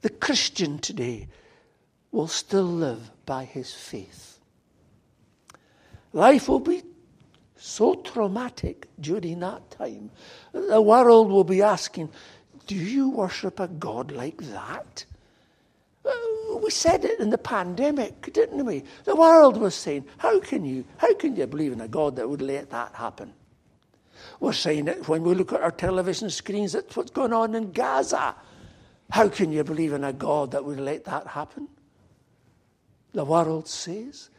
the 0.00 0.10
Christian 0.10 0.78
today 0.78 1.28
will 2.10 2.28
still 2.28 2.64
live 2.64 3.10
by 3.24 3.44
his 3.44 3.72
faith. 3.72 4.38
Life 6.12 6.48
will 6.48 6.60
be 6.60 6.82
so 7.62 7.94
traumatic 7.94 8.88
during 9.00 9.38
that 9.38 9.70
time. 9.70 10.10
The 10.52 10.82
world 10.82 11.30
will 11.30 11.44
be 11.44 11.62
asking, 11.62 12.10
Do 12.66 12.74
you 12.74 13.10
worship 13.10 13.60
a 13.60 13.68
God 13.68 14.10
like 14.10 14.38
that? 14.38 15.04
Uh, 16.04 16.56
we 16.56 16.70
said 16.70 17.04
it 17.04 17.20
in 17.20 17.30
the 17.30 17.38
pandemic, 17.38 18.32
didn't 18.32 18.64
we? 18.64 18.82
The 19.04 19.14
world 19.14 19.58
was 19.58 19.76
saying, 19.76 20.06
How 20.18 20.40
can 20.40 20.64
you, 20.64 20.84
how 20.96 21.14
can 21.14 21.36
you 21.36 21.46
believe 21.46 21.72
in 21.72 21.80
a 21.80 21.86
God 21.86 22.16
that 22.16 22.28
would 22.28 22.42
let 22.42 22.70
that 22.70 22.94
happen? 22.94 23.32
We're 24.40 24.52
saying 24.54 24.88
it 24.88 25.08
when 25.08 25.22
we 25.22 25.34
look 25.34 25.52
at 25.52 25.60
our 25.60 25.70
television 25.70 26.30
screens, 26.30 26.72
that's 26.72 26.96
what's 26.96 27.12
going 27.12 27.32
on 27.32 27.54
in 27.54 27.70
Gaza. 27.70 28.34
How 29.10 29.28
can 29.28 29.52
you 29.52 29.62
believe 29.62 29.92
in 29.92 30.02
a 30.02 30.12
God 30.12 30.50
that 30.50 30.64
would 30.64 30.80
let 30.80 31.04
that 31.04 31.28
happen? 31.28 31.68
The 33.12 33.24
world 33.24 33.68
says, 33.68 34.30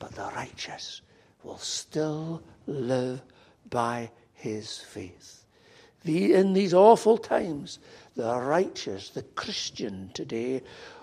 but 0.00 0.12
the 0.16 0.32
righteous 0.34 1.02
will 1.44 1.58
still 1.58 2.42
live 2.66 3.22
by 3.68 4.10
his 4.34 4.78
faith. 4.78 5.44
The, 6.04 6.34
in 6.34 6.52
these 6.52 6.74
awful 6.74 7.16
times, 7.16 7.78
the 8.16 8.36
righteous, 8.38 9.10
the 9.10 9.22
Christian 9.22 10.10
today, 10.14 10.62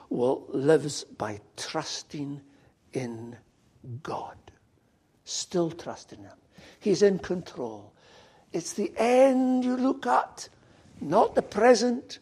will 0.10 0.46
lives 0.50 1.04
by 1.04 1.40
trusting 1.56 2.42
in 2.94 3.38
God. 4.04 4.36
Still 5.24 5.72
trusting 5.72 6.20
Him. 6.20 6.38
He's 6.80 7.02
in 7.02 7.20
control. 7.20 7.94
It's 8.52 8.74
the 8.74 8.92
end 8.98 9.64
you 9.64 9.78
look 9.78 10.08
at, 10.08 10.50
not 11.00 11.36
the 11.36 11.42
present, 11.42 12.20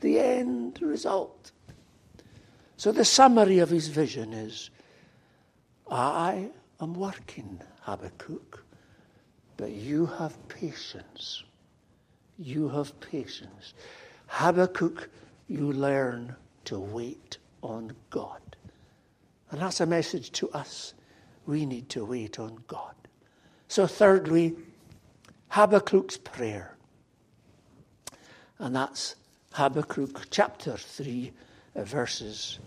the 0.00 0.20
end 0.20 0.80
result. 0.80 1.50
So 2.76 2.92
the 2.92 3.04
summary 3.04 3.58
of 3.58 3.70
his 3.70 3.88
vision 3.88 4.32
is 4.32 4.70
I 5.90 6.50
am 6.80 6.94
working, 6.94 7.60
Habakkuk, 7.82 8.64
but 9.56 9.70
you 9.70 10.06
have 10.06 10.36
patience. 10.48 11.44
You 12.38 12.68
have 12.68 12.98
patience. 13.00 13.74
Habakkuk, 14.26 15.08
you 15.48 15.72
learn 15.72 16.34
to 16.64 16.78
wait 16.78 17.38
on 17.62 17.92
God. 18.10 18.40
And 19.50 19.60
that's 19.60 19.80
a 19.80 19.86
message 19.86 20.32
to 20.32 20.50
us. 20.50 20.94
We 21.46 21.66
need 21.66 21.88
to 21.90 22.04
wait 22.04 22.38
on 22.38 22.58
God. 22.66 22.94
So, 23.68 23.86
thirdly, 23.86 24.56
Habakkuk's 25.48 26.16
prayer. 26.16 26.76
And 28.58 28.74
that's 28.74 29.16
Habakkuk 29.52 30.26
chapter 30.30 30.76
3, 30.76 31.32
verses 31.76 32.58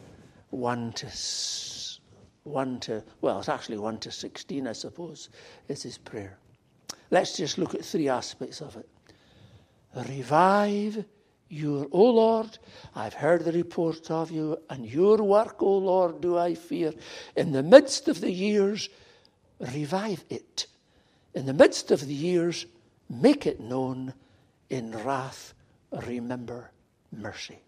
1 0.52 0.94
to 0.94 1.08
1 2.44 2.80
to, 2.80 3.04
well, 3.22 3.40
it's 3.40 3.50
actually 3.50 3.78
1 3.78 4.00
to 4.00 4.12
16, 4.12 4.68
I 4.68 4.72
suppose, 4.72 5.30
is 5.68 5.84
his 5.84 5.98
prayer. 5.98 6.38
Let's 7.10 7.38
just 7.38 7.58
look 7.58 7.76
at 7.76 7.86
three 7.86 8.10
aspects 8.10 8.62
of 8.62 8.76
it. 8.76 8.90
Revive 10.10 11.06
your, 11.50 11.88
O 11.92 12.04
Lord, 12.04 12.58
I've 12.96 13.14
heard 13.14 13.46
the 13.46 13.52
report 13.52 14.12
of 14.12 14.32
you, 14.32 14.58
and 14.70 14.86
your 14.86 15.18
work, 15.18 15.62
O 15.62 15.78
Lord, 15.78 16.22
do 16.22 16.38
I 16.38 16.56
fear. 16.56 16.94
In 17.36 17.52
the 17.52 17.64
midst 17.64 18.08
of 18.08 18.20
the 18.20 18.32
years, 18.32 18.90
revive 19.60 20.24
it. 20.30 20.68
In 21.34 21.46
the 21.46 21.54
midst 21.54 21.92
of 21.92 22.06
the 22.06 22.14
years, 22.14 22.66
make 23.10 23.46
it 23.46 23.60
known. 23.60 24.14
In 24.70 24.92
wrath, 24.92 25.54
remember 26.06 26.72
mercy. 27.12 27.60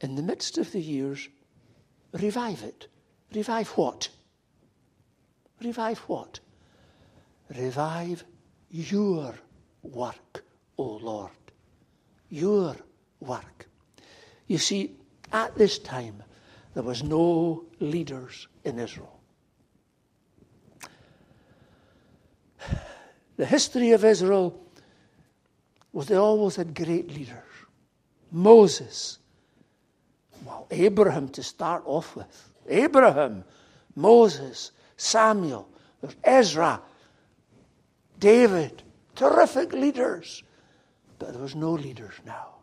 In 0.00 0.16
the 0.16 0.22
midst 0.22 0.58
of 0.58 0.72
the 0.72 0.80
years, 0.80 1.28
revive 2.12 2.62
it. 2.62 2.88
Revive 3.32 3.68
what? 3.70 4.08
Revive 5.62 5.98
what? 6.00 6.40
Revive 7.56 8.24
your 8.70 9.34
work, 9.82 10.44
O 10.78 10.84
Lord. 10.84 11.30
Your 12.28 12.76
work. 13.18 13.66
You 14.46 14.58
see, 14.58 14.96
at 15.32 15.56
this 15.56 15.78
time, 15.78 16.22
there 16.74 16.82
was 16.82 17.02
no 17.02 17.64
leaders 17.80 18.46
in 18.64 18.78
Israel. 18.78 19.20
The 23.36 23.46
history 23.46 23.92
of 23.92 24.04
Israel 24.04 24.60
was 25.92 26.06
they 26.06 26.16
always 26.16 26.56
had 26.56 26.74
great 26.74 27.08
leaders. 27.08 27.38
Moses, 28.30 29.18
well, 30.44 30.66
Abraham 30.70 31.28
to 31.30 31.42
start 31.42 31.82
off 31.86 32.14
with. 32.14 32.52
Abraham, 32.68 33.44
Moses, 33.96 34.72
Samuel, 34.96 35.68
Ezra, 36.22 36.80
David, 38.20 38.82
terrific 39.16 39.72
leaders. 39.72 40.44
But 41.18 41.32
there 41.32 41.42
was 41.42 41.56
no 41.56 41.72
leaders 41.72 42.14
now. 42.24 42.54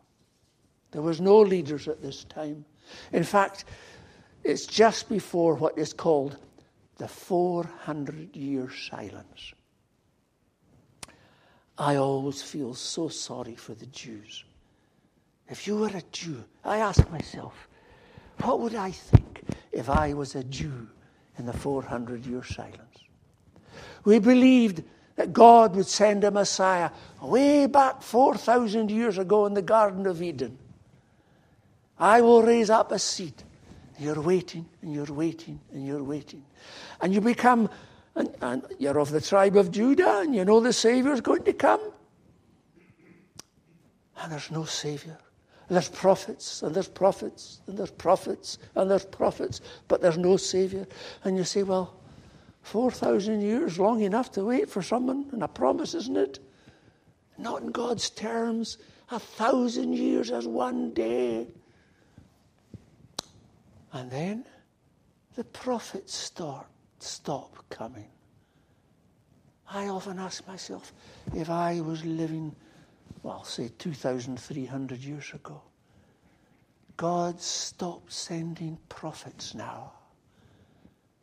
There 0.91 1.01
was 1.01 1.19
no 1.19 1.39
leaders 1.39 1.87
at 1.87 2.01
this 2.01 2.23
time. 2.23 2.65
In 3.11 3.23
fact, 3.23 3.65
it's 4.43 4.65
just 4.65 5.09
before 5.09 5.55
what 5.55 5.77
is 5.77 5.93
called 5.93 6.37
the 6.97 7.07
400 7.07 8.35
year 8.35 8.69
silence. 8.71 9.53
I 11.77 11.97
always 11.97 12.41
feel 12.41 12.73
so 12.73 13.07
sorry 13.07 13.55
for 13.55 13.75
the 13.75 13.85
Jews. 13.87 14.43
If 15.47 15.67
you 15.67 15.77
were 15.77 15.87
a 15.87 16.01
Jew, 16.11 16.43
I 16.65 16.77
ask 16.77 17.09
myself, 17.11 17.67
what 18.41 18.59
would 18.59 18.75
I 18.75 18.91
think 18.91 19.43
if 19.71 19.89
I 19.89 20.13
was 20.13 20.35
a 20.35 20.43
Jew 20.43 20.87
in 21.37 21.45
the 21.45 21.53
400 21.53 22.25
year 22.25 22.43
silence? 22.43 22.97
We 24.03 24.19
believed 24.19 24.83
that 25.17 25.33
God 25.33 25.75
would 25.75 25.87
send 25.87 26.23
a 26.23 26.31
Messiah 26.31 26.91
way 27.21 27.65
back 27.65 28.01
4,000 28.01 28.89
years 28.89 29.17
ago 29.17 29.45
in 29.47 29.53
the 29.55 29.61
Garden 29.61 30.05
of 30.05 30.21
Eden. 30.21 30.57
I 31.99 32.21
will 32.21 32.43
raise 32.43 32.69
up 32.69 32.91
a 32.91 32.99
seed. 32.99 33.33
You're 33.99 34.21
waiting 34.21 34.69
and 34.81 34.93
you're 34.93 35.05
waiting 35.05 35.59
and 35.73 35.85
you're 35.85 36.03
waiting. 36.03 36.45
And 37.01 37.13
you 37.13 37.19
become, 37.19 37.67
and, 38.15 38.33
and 38.41 38.63
you're 38.77 38.99
of 38.99 39.09
the 39.09 39.19
tribe 39.19 39.57
of 39.57 39.71
Judah 39.71 40.19
and 40.19 40.35
you 40.35 40.45
know 40.45 40.59
the 40.59 40.71
Savior's 40.71 41.19
going 41.19 41.43
to 41.43 41.53
come. 41.53 41.81
And 44.21 44.31
there's 44.31 44.51
no 44.51 44.65
Savior. 44.65 45.17
There's 45.69 45.89
prophets, 45.89 46.61
and 46.63 46.73
there's 46.73 46.87
prophets, 46.87 47.59
and 47.67 47.77
there's 47.77 47.91
prophets, 47.91 48.57
and 48.75 48.89
there's 48.89 49.03
prophets, 49.03 49.59
but 49.89 50.01
there's 50.01 50.17
no 50.17 50.37
Savior. 50.37 50.87
And 51.25 51.35
you 51.35 51.43
say, 51.43 51.63
well, 51.63 51.93
4,000 52.67 53.39
years, 53.39 53.79
long 53.79 54.01
enough 54.01 54.31
to 54.33 54.43
wait 54.43 54.69
for 54.69 54.81
someone 54.81 55.29
and 55.31 55.41
a 55.41 55.47
promise, 55.47 55.93
isn't 55.93 56.17
it? 56.17 56.39
Not 57.37 57.61
in 57.61 57.71
God's 57.71 58.09
terms. 58.09 58.77
A 59.09 59.19
thousand 59.19 59.93
years 59.93 60.31
as 60.31 60.45
one 60.45 60.93
day. 60.93 61.47
And 63.93 64.11
then 64.11 64.45
the 65.35 65.45
prophets 65.45 66.13
start, 66.13 66.67
stop 66.99 67.63
coming. 67.69 68.09
I 69.71 69.87
often 69.87 70.19
ask 70.19 70.45
myself 70.45 70.93
if 71.33 71.49
I 71.49 71.79
was 71.79 72.03
living 72.03 72.53
well, 73.23 73.45
say 73.45 73.71
2,300 73.77 74.99
years 74.99 75.31
ago. 75.33 75.61
God 76.97 77.39
stopped 77.39 78.11
sending 78.11 78.77
prophets 78.89 79.55
now. 79.55 79.93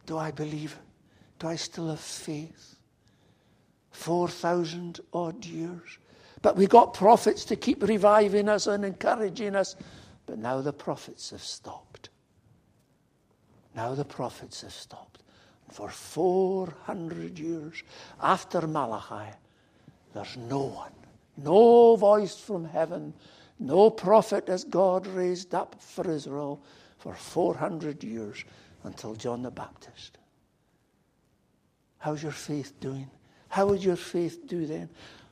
Do 0.06 0.16
I 0.16 0.30
believe? 0.30 0.78
Do 1.38 1.48
I 1.48 1.56
still 1.56 1.88
have 1.88 2.00
faith? 2.00 2.76
4,000 3.90 5.00
odd 5.12 5.44
years. 5.44 5.98
But 6.42 6.56
we 6.56 6.66
got 6.66 6.94
prophets 6.94 7.44
to 7.46 7.56
keep 7.56 7.82
reviving 7.82 8.48
us 8.48 8.66
and 8.66 8.84
encouraging 8.84 9.54
us. 9.56 9.76
But 10.26 10.38
now 10.38 10.60
the 10.60 10.72
prophets 10.72 11.30
have 11.30 11.42
stopped. 11.42 12.10
Now 13.74 13.94
the 13.94 14.04
prophets 14.04 14.62
have 14.62 14.72
stopped. 14.72 15.22
And 15.66 15.74
for 15.74 15.88
400 15.88 17.38
years 17.38 17.82
after 18.20 18.66
Malachi, 18.66 19.32
there's 20.12 20.36
no 20.36 20.60
one 20.60 20.92
no 21.36 21.96
voice 21.96 22.36
from 22.36 22.64
heaven, 22.64 23.12
no 23.58 23.90
prophet 23.90 24.48
as 24.48 24.64
God 24.64 25.06
raised 25.06 25.54
up 25.54 25.80
for 25.80 26.08
Israel 26.10 26.62
for 26.98 27.14
400 27.14 28.02
years 28.04 28.44
until 28.84 29.14
John 29.14 29.42
the 29.42 29.50
Baptist. 29.50 30.18
How's 32.04 32.22
your 32.22 32.32
faith 32.32 32.78
doing? 32.80 33.10
How 33.48 33.64
would 33.64 33.82
your 33.82 33.96
faith 33.96 34.46
do 34.46 34.66
then? 34.66 34.90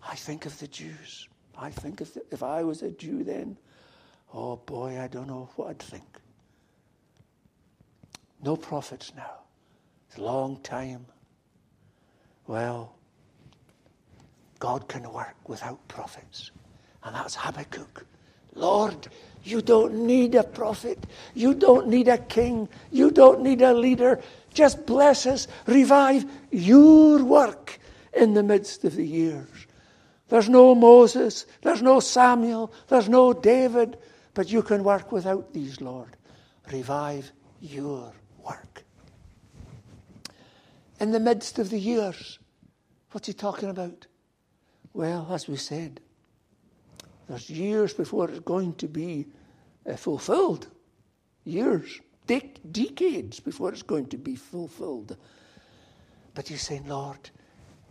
I 0.08 0.14
think 0.14 0.46
of 0.46 0.58
the 0.58 0.66
Jews. 0.66 1.28
I 1.54 1.68
think 1.68 2.00
of 2.00 2.14
the, 2.14 2.22
if 2.30 2.42
I 2.42 2.62
was 2.62 2.80
a 2.80 2.90
Jew 2.90 3.24
then, 3.24 3.58
oh 4.32 4.56
boy, 4.56 4.98
I 4.98 5.06
don't 5.06 5.26
know 5.26 5.50
what 5.56 5.68
I'd 5.68 5.78
think. 5.78 6.18
No 8.42 8.56
prophets 8.56 9.12
now. 9.14 9.40
It's 10.08 10.16
a 10.16 10.22
long 10.22 10.60
time. 10.62 11.04
Well, 12.46 12.94
God 14.58 14.88
can 14.88 15.02
work 15.12 15.36
without 15.46 15.86
prophets. 15.88 16.52
And 17.04 17.14
that's 17.14 17.34
Habakkuk. 17.34 18.06
Lord, 18.54 19.08
you 19.44 19.60
don't 19.60 20.06
need 20.06 20.34
a 20.36 20.42
prophet. 20.42 21.06
You 21.34 21.52
don't 21.52 21.88
need 21.88 22.08
a 22.08 22.16
king. 22.16 22.66
You 22.90 23.10
don't 23.10 23.42
need 23.42 23.60
a 23.60 23.74
leader. 23.74 24.22
Just 24.54 24.86
bless 24.86 25.26
us. 25.26 25.48
Revive 25.66 26.24
your 26.50 27.22
work 27.24 27.78
in 28.12 28.34
the 28.34 28.42
midst 28.42 28.84
of 28.84 28.96
the 28.96 29.06
years. 29.06 29.66
There's 30.28 30.48
no 30.48 30.74
Moses. 30.74 31.46
There's 31.62 31.82
no 31.82 32.00
Samuel. 32.00 32.72
There's 32.88 33.08
no 33.08 33.32
David. 33.32 33.98
But 34.34 34.50
you 34.50 34.62
can 34.62 34.82
work 34.82 35.12
without 35.12 35.52
these, 35.52 35.80
Lord. 35.80 36.16
Revive 36.70 37.32
your 37.60 38.12
work. 38.44 38.84
In 41.00 41.10
the 41.10 41.20
midst 41.20 41.58
of 41.58 41.70
the 41.70 41.78
years. 41.78 42.38
What's 43.10 43.26
he 43.26 43.34
talking 43.34 43.68
about? 43.68 44.06
Well, 44.94 45.28
as 45.30 45.48
we 45.48 45.56
said, 45.56 46.00
there's 47.28 47.48
years 47.50 47.92
before 47.92 48.28
it's 48.28 48.40
going 48.40 48.74
to 48.74 48.88
be 48.88 49.26
uh, 49.86 49.96
fulfilled. 49.96 50.68
Years, 51.44 52.00
de- 52.40 52.54
decades 52.70 53.40
before 53.40 53.72
it's 53.72 53.82
going 53.82 54.06
to 54.06 54.18
be 54.18 54.36
fulfilled. 54.36 55.16
But 56.34 56.48
he's 56.48 56.62
saying, 56.62 56.88
Lord, 56.88 57.30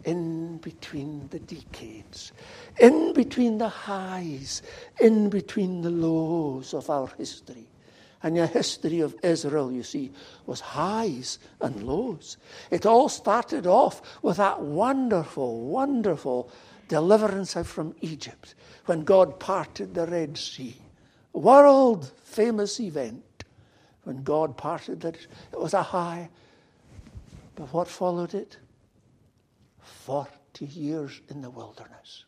in 0.04 0.58
between 0.58 1.28
the 1.30 1.40
decades, 1.40 2.32
in 2.80 3.14
between 3.14 3.60
the 3.60 3.70
highs, 3.70 4.64
in 5.00 5.30
between 5.30 5.82
the 5.82 5.92
lows 5.92 6.74
of 6.74 6.90
our 6.90 7.08
history. 7.18 7.68
And 8.24 8.38
the 8.38 8.46
history 8.46 9.00
of 9.00 9.16
Israel, 9.24 9.72
you 9.72 9.82
see, 9.82 10.12
was 10.46 10.60
highs 10.60 11.40
and 11.60 11.84
lows. 11.84 12.38
It 12.70 12.86
all 12.86 13.10
started 13.10 13.66
off 13.66 14.22
with 14.22 14.38
that 14.38 14.62
wonderful, 14.62 15.62
wonderful 15.66 16.52
deliverance 16.88 17.58
out 17.58 17.66
from 17.66 17.96
Egypt 18.02 18.54
when 18.86 19.04
God 19.04 19.40
parted 19.40 19.96
the 19.96 20.06
Red 20.06 20.38
Sea. 20.38 20.76
World 21.34 22.12
famous 22.24 22.80
event 22.80 23.24
when 24.04 24.24
God 24.24 24.58
parted 24.58 25.06
it. 25.06 25.28
It 25.52 25.60
was 25.60 25.74
a 25.74 25.84
high. 25.84 26.30
But 27.56 27.74
what 27.74 27.88
followed 27.88 28.34
it? 28.34 28.58
40 29.80 30.66
years 30.66 31.22
in 31.30 31.42
the 31.42 31.50
wilderness. 31.50 32.26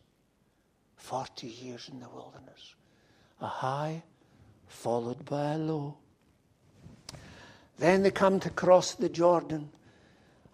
40 0.98 1.48
years 1.48 1.90
in 1.92 2.00
the 2.00 2.10
wilderness. 2.10 2.76
A 3.42 3.48
high 3.48 4.04
followed 4.68 5.26
by 5.26 5.54
a 5.54 5.58
low. 5.58 5.98
Then 7.78 8.04
they 8.04 8.12
come 8.12 8.40
to 8.40 8.50
cross 8.50 8.96
the 8.96 9.10
Jordan 9.10 9.70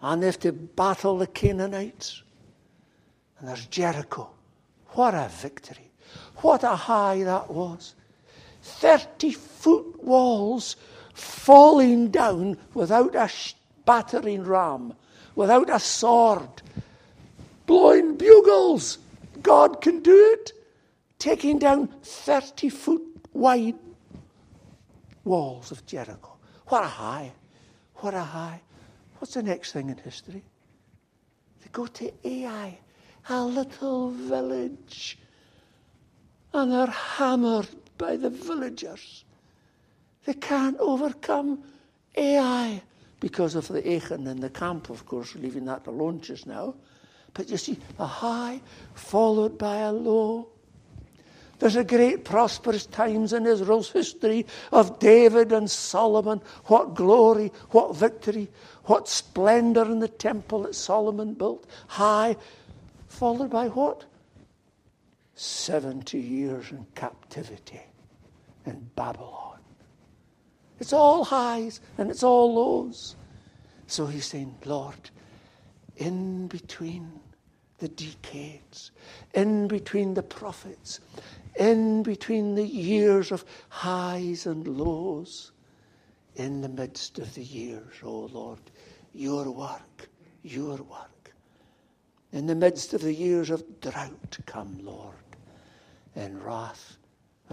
and 0.00 0.22
they 0.22 0.26
have 0.26 0.40
to 0.40 0.52
battle 0.52 1.18
the 1.18 1.26
Canaanites. 1.26 2.22
And 3.38 3.48
there's 3.48 3.66
Jericho. 3.66 4.30
What 4.88 5.14
a 5.14 5.28
victory. 5.30 5.90
What 6.36 6.64
a 6.64 6.74
high 6.74 7.22
that 7.24 7.50
was. 7.50 7.94
30 8.62 9.32
foot 9.32 10.02
walls 10.02 10.76
falling 11.14 12.10
down 12.10 12.56
without 12.74 13.14
a 13.14 13.30
battering 13.84 14.44
ram, 14.44 14.94
without 15.34 15.70
a 15.70 15.78
sword, 15.78 16.62
blowing 17.66 18.16
bugles. 18.16 18.98
God 19.42 19.80
can 19.80 20.00
do 20.00 20.16
it. 20.34 20.52
Taking 21.18 21.58
down 21.58 21.88
30 22.02 22.68
foot 22.70 23.02
wide 23.32 23.78
walls 25.24 25.70
of 25.70 25.84
Jericho. 25.86 26.32
What 26.68 26.84
a 26.84 26.88
high. 26.88 27.32
What 27.96 28.14
a 28.14 28.22
high. 28.22 28.60
What's 29.18 29.34
the 29.34 29.42
next 29.42 29.72
thing 29.72 29.90
in 29.90 29.98
history? 29.98 30.42
They 31.62 31.68
go 31.72 31.86
to 31.86 32.12
Ai 32.24 32.78
a 33.28 33.44
little 33.44 34.10
village. 34.10 35.18
And 36.52 36.72
they're 36.72 36.86
hammered 36.86 37.68
by 37.96 38.16
the 38.16 38.30
villagers. 38.30 39.24
They 40.30 40.34
can't 40.34 40.78
overcome 40.78 41.60
Ai 42.16 42.80
because 43.18 43.56
of 43.56 43.66
the 43.66 43.96
Achan 43.96 44.28
in 44.28 44.38
the 44.38 44.48
camp, 44.48 44.88
of 44.88 45.04
course, 45.04 45.34
leaving 45.34 45.64
that 45.64 45.88
alone 45.88 46.20
just 46.20 46.46
now. 46.46 46.76
But 47.34 47.50
you 47.50 47.56
see, 47.56 47.76
a 47.98 48.06
high 48.06 48.60
followed 48.94 49.58
by 49.58 49.78
a 49.78 49.92
low. 49.92 50.46
There's 51.58 51.74
a 51.74 51.82
great 51.82 52.24
prosperous 52.24 52.86
times 52.86 53.32
in 53.32 53.44
Israel's 53.44 53.90
history 53.90 54.46
of 54.70 55.00
David 55.00 55.50
and 55.50 55.68
Solomon. 55.68 56.42
What 56.66 56.94
glory, 56.94 57.50
what 57.70 57.96
victory, 57.96 58.48
what 58.84 59.08
splendor 59.08 59.82
in 59.82 59.98
the 59.98 60.06
temple 60.06 60.62
that 60.62 60.76
Solomon 60.76 61.34
built. 61.34 61.66
High 61.88 62.36
Followed 63.08 63.50
by 63.50 63.66
what? 63.66 64.04
70 65.34 66.20
years 66.20 66.70
in 66.70 66.86
captivity 66.94 67.80
in 68.64 68.90
Babylon. 68.94 69.49
It's 70.80 70.92
all 70.92 71.24
highs 71.24 71.80
and 71.98 72.10
it's 72.10 72.22
all 72.22 72.54
lows. 72.54 73.16
So 73.86 74.06
he's 74.06 74.26
saying, 74.26 74.54
Lord, 74.64 75.10
in 75.96 76.46
between 76.48 77.20
the 77.78 77.88
decades, 77.88 78.90
in 79.34 79.68
between 79.68 80.14
the 80.14 80.22
prophets, 80.22 81.00
in 81.58 82.02
between 82.02 82.54
the 82.54 82.66
years 82.66 83.30
of 83.30 83.44
highs 83.68 84.46
and 84.46 84.66
lows, 84.66 85.52
in 86.36 86.60
the 86.60 86.68
midst 86.68 87.18
of 87.18 87.34
the 87.34 87.42
years, 87.42 87.94
oh 88.02 88.30
Lord, 88.32 88.60
your 89.12 89.50
work, 89.50 90.08
your 90.42 90.76
work 90.76 91.10
In 92.32 92.46
the 92.46 92.54
midst 92.54 92.94
of 92.94 93.02
the 93.02 93.12
years 93.12 93.50
of 93.50 93.80
drought, 93.80 94.38
come, 94.46 94.78
Lord. 94.82 95.16
In 96.14 96.40
wrath, 96.40 96.96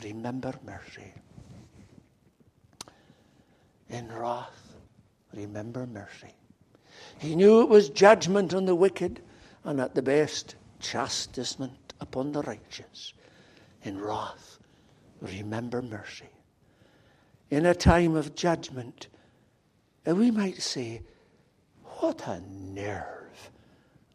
remember 0.04 0.54
mercy. 0.63 1.13
In 3.89 4.12
wrath, 4.12 4.76
remember 5.34 5.88
mercy. 5.88 6.34
He 7.19 7.36
knew 7.36 7.62
it 7.62 7.69
was 7.69 7.89
judgment 7.89 8.54
on 8.54 8.65
the 8.65 8.76
wicked, 8.76 9.21
and 9.63 9.80
at 9.80 9.95
the 9.95 10.02
best, 10.02 10.56
chastisement 10.80 11.93
upon 12.00 12.32
the 12.32 12.41
righteous. 12.43 13.13
In 13.84 14.00
wrath, 14.00 14.60
remember 15.21 15.82
mercy. 15.82 16.30
In 17.50 17.65
a 17.65 17.73
time 17.73 18.15
of 18.15 18.36
judgment, 18.36 19.08
uh, 20.08 20.15
we 20.15 20.32
might 20.32 20.62
say, 20.62 21.02
What 22.00 22.28
a 22.28 22.41
nerve 22.41 23.52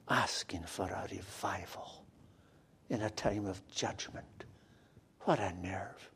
asking 0.08 0.64
for 0.64 0.88
a 0.88 1.08
revival 1.10 2.04
in 2.90 3.02
a 3.02 3.10
time 3.10 3.46
of 3.46 3.66
judgment. 3.68 4.44
What 5.20 5.38
a 5.38 5.52
nerve. 5.54 6.10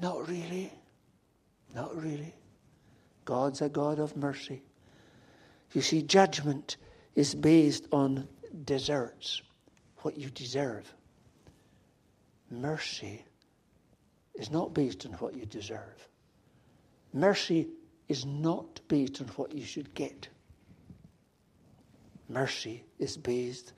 Not 0.00 0.28
really. 0.28 0.72
Not 1.74 1.94
really. 2.00 2.34
God's 3.24 3.62
a 3.62 3.68
God 3.68 3.98
of 3.98 4.16
mercy. 4.16 4.62
You 5.72 5.80
see, 5.80 6.02
judgment 6.02 6.76
is 7.14 7.34
based 7.34 7.86
on 7.90 8.28
deserts, 8.64 9.42
what 9.98 10.16
you 10.16 10.30
deserve. 10.30 10.92
Mercy 12.50 13.24
is 14.34 14.50
not 14.50 14.74
based 14.74 15.06
on 15.06 15.12
what 15.12 15.34
you 15.34 15.46
deserve. 15.46 16.08
Mercy 17.12 17.68
is 18.08 18.24
not 18.24 18.80
based 18.88 19.20
on 19.20 19.28
what 19.28 19.52
you 19.52 19.64
should 19.64 19.94
get. 19.94 20.28
Mercy 22.28 22.84
is 22.98 23.16
based 23.16 23.72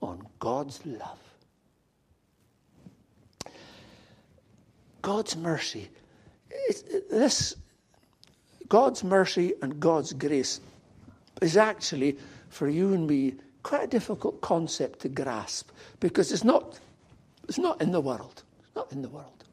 on 0.00 0.26
God's 0.38 0.84
love. 0.84 1.18
God's 5.00 5.36
mercy. 5.36 5.88
This 7.10 7.56
God's 8.68 9.04
mercy 9.04 9.54
and 9.60 9.78
God's 9.78 10.12
grace 10.12 10.60
is 11.40 11.56
actually, 11.56 12.16
for 12.48 12.68
you 12.68 12.94
and 12.94 13.06
me, 13.06 13.34
quite 13.62 13.84
a 13.84 13.86
difficult 13.86 14.40
concept 14.40 15.00
to 15.00 15.08
grasp 15.08 15.70
because 16.00 16.32
it's 16.32 16.44
not, 16.44 16.78
it's 17.48 17.58
not 17.58 17.80
in 17.82 17.92
the 17.92 18.00
world. 18.00 18.42
It's 18.60 18.74
not 18.74 18.92
in 18.92 19.02
the 19.02 19.08
world. 19.08 19.44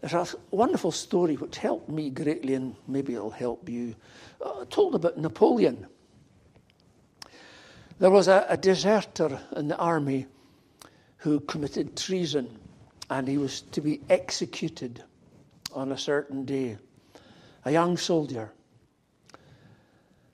There's 0.00 0.34
a 0.34 0.38
wonderful 0.50 0.92
story 0.92 1.36
which 1.36 1.56
helped 1.56 1.88
me 1.88 2.10
greatly, 2.10 2.54
and 2.54 2.76
maybe 2.86 3.14
it'll 3.14 3.30
help 3.30 3.68
you. 3.70 3.94
Uh, 4.44 4.66
told 4.66 4.94
about 4.94 5.16
Napoleon. 5.16 5.86
There 7.98 8.10
was 8.10 8.28
a, 8.28 8.44
a 8.48 8.56
deserter 8.58 9.40
in 9.56 9.68
the 9.68 9.78
army 9.78 10.26
who 11.18 11.40
committed 11.40 11.96
treason, 11.96 12.58
and 13.14 13.28
he 13.28 13.38
was 13.38 13.60
to 13.60 13.80
be 13.80 14.00
executed 14.10 15.04
on 15.72 15.92
a 15.92 15.98
certain 15.98 16.44
day. 16.44 16.76
A 17.64 17.70
young 17.70 17.96
soldier. 17.96 18.52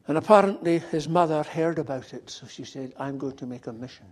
And 0.08 0.16
apparently 0.16 0.78
his 0.78 1.06
mother 1.06 1.42
heard 1.42 1.78
about 1.78 2.14
it, 2.14 2.30
so 2.30 2.46
she 2.46 2.64
said, 2.64 2.94
I'm 2.98 3.18
going 3.18 3.36
to 3.36 3.46
make 3.46 3.66
a 3.66 3.72
mission 3.72 4.06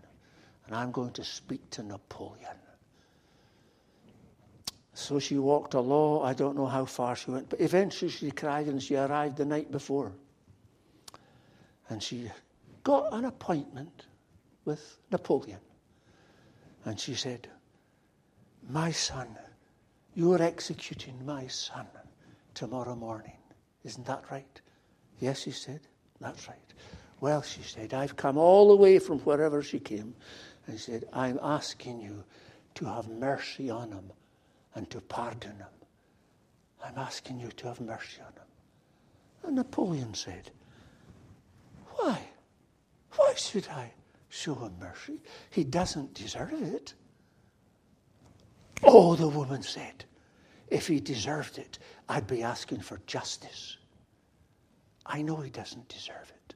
and 0.67 0.77
I'm 0.77 0.93
going 0.93 1.13
to 1.13 1.25
speak 1.25 1.71
to 1.71 1.83
Napoleon. 1.83 2.59
So 4.93 5.19
she 5.19 5.39
walked 5.39 5.73
a 5.73 5.81
law, 5.81 6.23
I 6.23 6.35
don't 6.35 6.55
know 6.55 6.67
how 6.67 6.85
far 6.85 7.17
she 7.17 7.31
went, 7.31 7.49
but 7.49 7.63
eventually 7.63 8.11
she 8.11 8.31
cried 8.31 8.67
and 8.67 8.83
she 8.83 8.97
arrived 8.97 9.39
the 9.39 9.47
night 9.47 9.73
before. 9.73 10.13
And 11.89 12.03
she 12.03 12.31
got 12.85 13.15
an 13.15 13.25
appointment 13.25 14.05
with 14.67 14.99
Napoleon. 15.11 15.61
And 16.85 17.01
she 17.01 17.15
said, 17.15 17.49
My 18.69 18.91
son, 18.91 19.29
you're 20.15 20.43
executing 20.43 21.25
my 21.25 21.47
son 21.47 21.87
tomorrow 22.53 22.95
morning. 22.95 23.39
Isn't 23.83 24.07
that 24.07 24.25
right? 24.31 24.61
Yes, 25.21 25.43
he 25.43 25.53
said. 25.53 25.81
That's 26.21 26.47
right. 26.49 26.59
Well, 27.21 27.41
she 27.43 27.63
said, 27.63 27.95
I've 27.95 28.17
come 28.17 28.37
all 28.37 28.69
the 28.69 28.77
way 28.77 28.99
from 28.99 29.21
wherever 29.21 29.63
she 29.63 29.79
came. 29.79 30.15
And 30.67 30.79
said, 30.79 31.05
I'm 31.15 31.39
asking 31.43 32.03
you 32.03 32.25
to 32.75 32.85
have 32.85 33.09
mercy 33.09 33.71
on 33.71 33.91
him 33.91 34.13
and 34.75 34.89
to 34.91 35.01
pardon 35.01 35.57
him. 35.57 35.67
I'm 36.85 36.99
asking 36.99 37.41
you 37.41 37.49
to 37.49 37.69
have 37.69 37.81
mercy 37.81 38.21
on 38.21 38.33
him. 38.33 38.49
And 39.45 39.57
Napoleon 39.57 40.13
said, 40.13 40.51
Why? 41.97 42.21
Why 43.17 43.33
should 43.35 43.67
I 43.69 43.93
show 44.29 44.55
him 44.55 44.75
mercy? 44.79 45.23
He 45.49 45.65
doesn't 45.65 46.13
deserve 46.13 46.53
it. 46.53 46.93
Oh, 48.83 49.17
the 49.17 49.29
woman 49.29 49.63
said, 49.63 50.05
if 50.69 50.87
he 50.87 51.01
deserved 51.01 51.59
it, 51.59 51.79
I'd 52.09 52.27
be 52.27 52.43
asking 52.43 52.81
for 52.81 53.01
justice. 53.07 53.77
I 55.07 55.23
know 55.23 55.37
he 55.37 55.51
doesn't 55.51 55.89
deserve 55.89 56.31
it. 56.31 56.55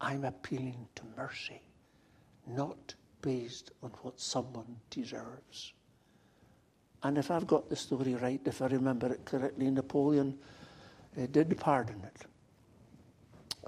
I'm 0.00 0.24
appealing 0.24 0.86
to 0.94 1.02
mercy, 1.16 1.60
not 2.46 2.94
based 3.20 3.72
on 3.82 3.90
what 4.02 4.20
someone 4.20 4.76
deserves. 4.90 5.72
And 7.02 7.18
if 7.18 7.30
I've 7.30 7.46
got 7.46 7.68
the 7.68 7.76
story 7.76 8.14
right, 8.14 8.40
if 8.44 8.62
I 8.62 8.66
remember 8.66 9.12
it 9.12 9.24
correctly, 9.24 9.70
Napoleon 9.70 10.38
uh, 11.20 11.26
did 11.30 11.56
pardon 11.58 12.02
it. 12.04 12.26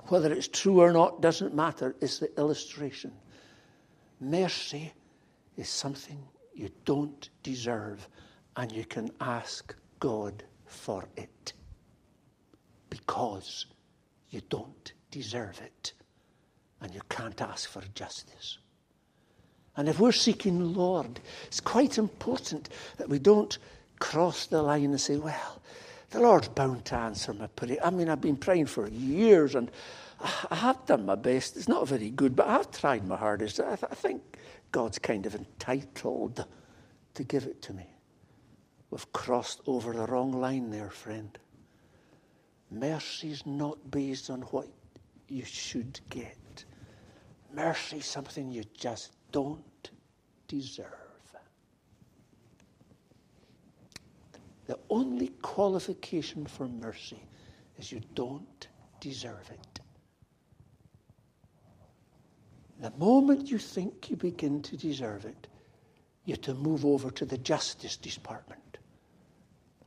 Whether 0.08 0.32
it's 0.32 0.48
true 0.48 0.80
or 0.80 0.92
not 0.92 1.20
doesn't 1.20 1.54
matter, 1.54 1.96
it's 2.00 2.18
the 2.18 2.34
illustration. 2.38 3.12
Mercy 4.20 4.92
is 5.56 5.68
something 5.68 6.18
you 6.56 6.70
don't 6.84 7.28
deserve, 7.42 8.08
and 8.56 8.72
you 8.72 8.84
can 8.84 9.10
ask 9.20 9.74
God 10.00 10.42
for 10.64 11.04
it 11.16 11.52
because 12.90 13.66
you 14.30 14.40
don't 14.48 14.92
deserve 15.10 15.60
it, 15.60 15.92
and 16.80 16.94
you 16.94 17.00
can't 17.08 17.40
ask 17.40 17.68
for 17.68 17.82
justice. 17.94 18.58
And 19.76 19.88
if 19.88 20.00
we're 20.00 20.12
seeking 20.12 20.58
the 20.58 20.64
Lord, 20.64 21.20
it's 21.46 21.60
quite 21.60 21.98
important 21.98 22.70
that 22.96 23.08
we 23.08 23.18
don't 23.18 23.58
cross 23.98 24.46
the 24.46 24.62
line 24.62 24.84
and 24.84 25.00
say, 25.00 25.16
well, 25.18 25.60
the 26.10 26.20
Lord's 26.20 26.48
bound 26.48 26.86
to 26.86 26.94
answer 26.94 27.34
my 27.34 27.46
prayer. 27.48 27.76
I 27.84 27.90
mean, 27.90 28.08
I've 28.08 28.20
been 28.20 28.36
praying 28.36 28.66
for 28.66 28.88
years 28.88 29.54
and 29.54 29.70
I 30.50 30.54
have 30.54 30.86
done 30.86 31.04
my 31.04 31.14
best. 31.14 31.56
It's 31.56 31.68
not 31.68 31.86
very 31.86 32.10
good, 32.10 32.34
but 32.34 32.46
I've 32.46 32.70
tried 32.70 33.06
my 33.06 33.16
hardest. 33.16 33.60
I, 33.60 33.76
th- 33.76 33.90
I 33.90 33.94
think 33.94 34.22
God's 34.72 34.98
kind 34.98 35.26
of 35.26 35.34
entitled 35.34 36.44
to 37.14 37.24
give 37.24 37.44
it 37.44 37.62
to 37.62 37.72
me. 37.72 37.86
We've 38.90 39.12
crossed 39.12 39.60
over 39.66 39.92
the 39.92 40.06
wrong 40.06 40.32
line 40.32 40.70
there, 40.70 40.90
friend. 40.90 41.36
Mercy's 42.70 43.44
not 43.46 43.90
based 43.90 44.30
on 44.30 44.42
what 44.42 44.68
you 45.28 45.44
should 45.44 46.00
get. 46.10 46.64
Mercy 47.52 48.00
something 48.00 48.50
you 48.50 48.64
just 48.76 49.12
don't 49.32 49.90
deserve. 50.48 50.86
The 54.66 54.78
only 54.90 55.28
qualification 55.42 56.44
for 56.44 56.66
mercy 56.66 57.22
is 57.78 57.92
you 57.92 58.00
don't 58.14 58.68
deserve 59.00 59.48
it. 59.50 59.75
The 62.80 62.92
moment 62.98 63.50
you 63.50 63.58
think 63.58 64.10
you 64.10 64.16
begin 64.16 64.62
to 64.62 64.76
deserve 64.76 65.24
it, 65.24 65.46
you 66.24 66.34
have 66.34 66.42
to 66.42 66.54
move 66.54 66.84
over 66.84 67.10
to 67.10 67.24
the 67.24 67.38
Justice 67.38 67.96
Department. 67.96 68.78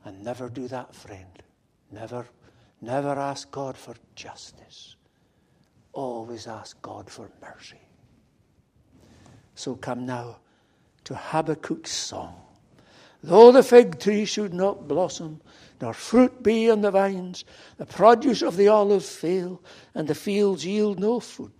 And 0.04 0.24
never 0.24 0.48
do 0.48 0.66
that, 0.68 0.94
friend. 0.94 1.42
Never, 1.92 2.26
never 2.80 3.10
ask 3.10 3.50
God 3.50 3.76
for 3.76 3.94
justice. 4.14 4.96
Always 5.92 6.46
ask 6.46 6.80
God 6.82 7.10
for 7.10 7.30
mercy. 7.40 7.80
So 9.54 9.74
come 9.74 10.06
now 10.06 10.38
to 11.04 11.14
Habakkuk's 11.14 11.90
song. 11.90 12.40
Though 13.22 13.52
the 13.52 13.62
fig 13.62 14.00
tree 14.00 14.24
should 14.24 14.54
not 14.54 14.88
blossom, 14.88 15.42
nor 15.80 15.92
fruit 15.92 16.42
be 16.42 16.70
on 16.70 16.80
the 16.80 16.90
vines, 16.90 17.44
the 17.76 17.84
produce 17.84 18.40
of 18.40 18.56
the 18.56 18.68
olive 18.68 19.04
fail, 19.04 19.60
and 19.94 20.08
the 20.08 20.14
fields 20.14 20.64
yield 20.64 20.98
no 20.98 21.20
fruit, 21.20 21.59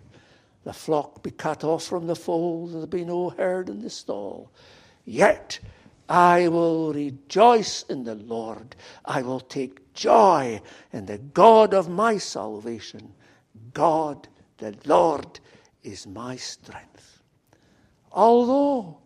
the 0.64 0.72
flock 0.72 1.22
be 1.22 1.30
cut 1.30 1.64
off 1.64 1.84
from 1.84 2.06
the 2.06 2.16
fold, 2.16 2.72
there 2.72 2.86
be 2.86 3.04
no 3.04 3.30
herd 3.30 3.68
in 3.68 3.80
the 3.80 3.90
stall, 3.90 4.50
yet 5.04 5.58
I 6.10 6.48
will 6.48 6.92
rejoice 6.92 7.84
in 7.84 8.02
the 8.02 8.16
Lord. 8.16 8.74
I 9.04 9.22
will 9.22 9.38
take 9.38 9.94
joy 9.94 10.60
in 10.92 11.06
the 11.06 11.18
God 11.18 11.72
of 11.72 11.88
my 11.88 12.18
salvation. 12.18 13.12
God, 13.72 14.26
the 14.58 14.74
Lord, 14.86 15.38
is 15.84 16.08
my 16.08 16.34
strength. 16.34 17.22
Although, 18.10 18.98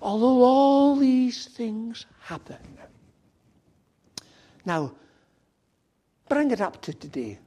although 0.00 0.44
all 0.44 0.94
these 0.94 1.46
things 1.46 2.06
happen. 2.20 2.78
Now, 4.64 4.92
bring 6.28 6.52
it 6.52 6.60
up 6.60 6.80
to 6.82 6.94
today. 6.94 7.40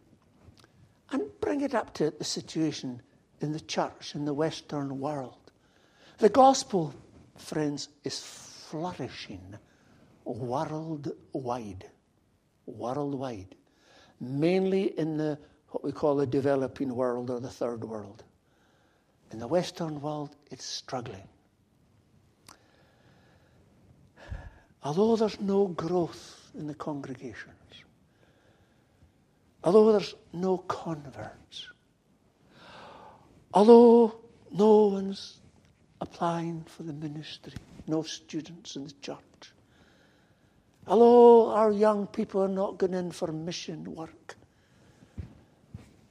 And 1.11 1.23
bring 1.39 1.61
it 1.61 1.73
up 1.73 1.93
to 1.93 2.11
the 2.11 2.25
situation 2.25 3.01
in 3.41 3.51
the 3.51 3.59
church, 3.59 4.15
in 4.15 4.25
the 4.25 4.33
Western 4.33 4.99
world. 4.99 5.51
The 6.17 6.29
gospel, 6.29 6.93
friends, 7.37 7.89
is 8.03 8.19
flourishing 8.19 9.55
worldwide. 10.25 11.89
Worldwide. 12.65 13.55
Mainly 14.19 14.97
in 14.97 15.17
the 15.17 15.37
what 15.69 15.83
we 15.83 15.91
call 15.91 16.15
the 16.15 16.25
developing 16.25 16.95
world 16.95 17.29
or 17.29 17.41
the 17.41 17.49
third 17.49 17.83
world. 17.83 18.23
In 19.31 19.39
the 19.39 19.47
Western 19.47 19.99
world, 19.99 20.35
it's 20.49 20.63
struggling. 20.63 21.27
Although 24.83 25.17
there's 25.17 25.41
no 25.41 25.67
growth 25.67 26.49
in 26.57 26.67
the 26.67 26.75
congregations, 26.75 27.83
although 29.65 29.91
there's 29.91 30.15
no 30.31 30.59
converts, 30.59 31.67
although 33.55 34.13
no 34.51 34.87
one's 34.87 35.39
applying 36.01 36.61
for 36.67 36.83
the 36.83 36.91
ministry, 36.91 37.53
no 37.87 38.03
students 38.03 38.75
in 38.75 38.83
the 38.83 38.93
church, 39.01 39.53
although 40.87 41.51
our 41.51 41.71
young 41.71 42.05
people 42.05 42.43
are 42.43 42.49
not 42.49 42.77
going 42.77 42.93
in 42.93 43.11
for 43.11 43.31
mission 43.31 43.95
work, 43.95 44.35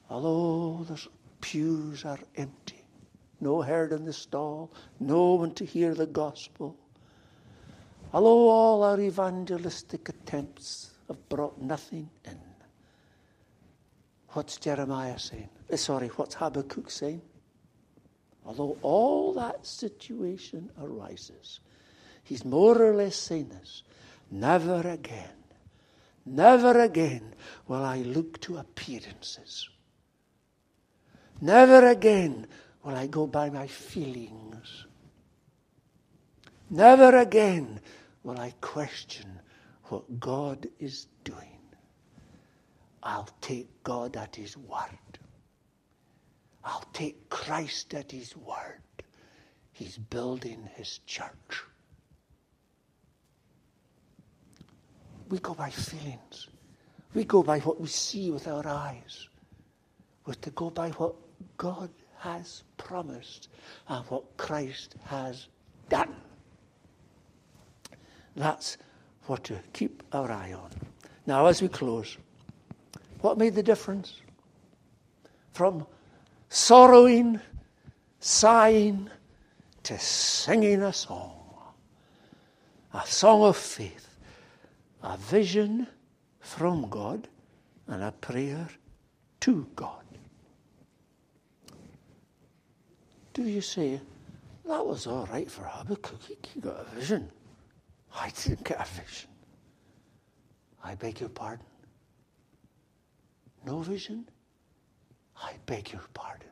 although 0.08 0.84
the 0.84 1.06
pews 1.42 2.06
are 2.06 2.18
empty, 2.36 2.82
no 3.40 3.60
herd 3.60 3.92
in 3.92 4.06
the 4.06 4.12
stall, 4.12 4.72
no 4.98 5.34
one 5.34 5.52
to 5.52 5.66
hear 5.66 5.94
the 5.94 6.06
gospel, 6.06 6.74
although 8.14 8.48
all 8.48 8.82
our 8.82 8.98
evangelistic 8.98 10.08
attempts 10.08 10.92
have 11.08 11.28
brought 11.28 11.60
nothing 11.60 12.08
in. 12.24 12.40
What's 14.30 14.56
Jeremiah 14.56 15.18
saying? 15.18 15.50
Eh, 15.70 15.76
sorry, 15.76 16.08
what's 16.08 16.36
Habakkuk 16.36 16.90
saying? 16.90 17.20
Although 18.44 18.76
all 18.82 19.32
that 19.34 19.66
situation 19.66 20.70
arises, 20.80 21.60
he's 22.22 22.44
more 22.44 22.80
or 22.80 22.94
less 22.94 23.16
saying 23.16 23.48
this 23.48 23.82
never 24.30 24.86
again, 24.88 25.44
never 26.26 26.80
again 26.80 27.34
will 27.68 27.84
I 27.84 27.98
look 27.98 28.40
to 28.42 28.58
appearances. 28.58 29.68
Never 31.40 31.88
again 31.88 32.46
will 32.82 32.94
I 32.94 33.06
go 33.06 33.26
by 33.26 33.50
my 33.50 33.66
feelings. 33.66 34.86
Never 36.70 37.16
again 37.18 37.80
will 38.22 38.38
I 38.38 38.54
question 38.60 39.40
what 39.84 40.18
God 40.18 40.66
is 40.78 41.06
doing. 41.24 41.58
I'll 43.02 43.28
take 43.40 43.68
God 43.82 44.16
at 44.16 44.36
His 44.36 44.56
word. 44.56 45.18
I'll 46.64 46.84
take 46.92 47.28
Christ 47.28 47.94
at 47.94 48.10
His 48.10 48.36
word. 48.36 48.80
He's 49.72 49.98
building 49.98 50.68
His 50.74 51.00
church. 51.06 51.64
We 55.28 55.38
go 55.38 55.54
by 55.54 55.70
feelings. 55.70 56.48
We 57.12 57.24
go 57.24 57.42
by 57.42 57.60
what 57.60 57.80
we 57.80 57.88
see 57.88 58.30
with 58.30 58.48
our 58.48 58.66
eyes. 58.66 59.28
We're 60.26 60.34
to 60.34 60.50
go 60.50 60.70
by 60.70 60.90
what 60.90 61.14
God 61.56 61.90
has 62.18 62.62
promised 62.76 63.48
and 63.88 64.04
what 64.06 64.36
Christ 64.36 64.96
has 65.04 65.48
done. 65.88 66.14
That's 68.36 68.78
what 69.26 69.44
to 69.44 69.58
keep 69.72 70.02
our 70.12 70.30
eye 70.30 70.52
on. 70.52 70.70
Now, 71.26 71.46
as 71.46 71.62
we 71.62 71.68
close, 71.68 72.16
what 73.20 73.38
made 73.38 73.54
the 73.54 73.62
difference? 73.62 74.20
From 75.52 75.86
sorrowing, 76.54 77.40
sighing, 78.20 79.10
to 79.82 79.98
singing 79.98 80.82
a 80.82 80.92
song. 80.92 81.32
A 82.92 83.04
song 83.04 83.42
of 83.42 83.56
faith, 83.56 84.08
a 85.02 85.16
vision 85.16 85.88
from 86.38 86.88
God, 86.88 87.26
and 87.88 88.04
a 88.04 88.12
prayer 88.12 88.68
to 89.40 89.66
God. 89.74 90.04
Do 93.32 93.42
you 93.42 93.60
say, 93.60 94.00
that 94.64 94.86
was 94.86 95.08
all 95.08 95.26
right 95.32 95.50
for 95.50 95.62
Habakkuk? 95.62 96.20
He 96.54 96.60
got 96.60 96.86
a 96.86 96.94
vision. 96.94 97.28
I 98.14 98.30
didn't 98.30 98.62
get 98.62 98.80
a 98.80 99.02
vision. 99.02 99.28
I 100.84 100.94
beg 100.94 101.18
your 101.18 101.30
pardon. 101.30 101.66
No 103.66 103.80
vision? 103.80 104.28
I 105.44 105.52
beg 105.66 105.92
your 105.92 106.00
pardon. 106.14 106.48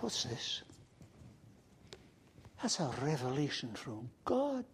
What's 0.00 0.24
this? 0.24 0.62
That's 2.60 2.80
a 2.80 2.90
revelation 3.02 3.70
from 3.74 4.08
God. 4.24 4.64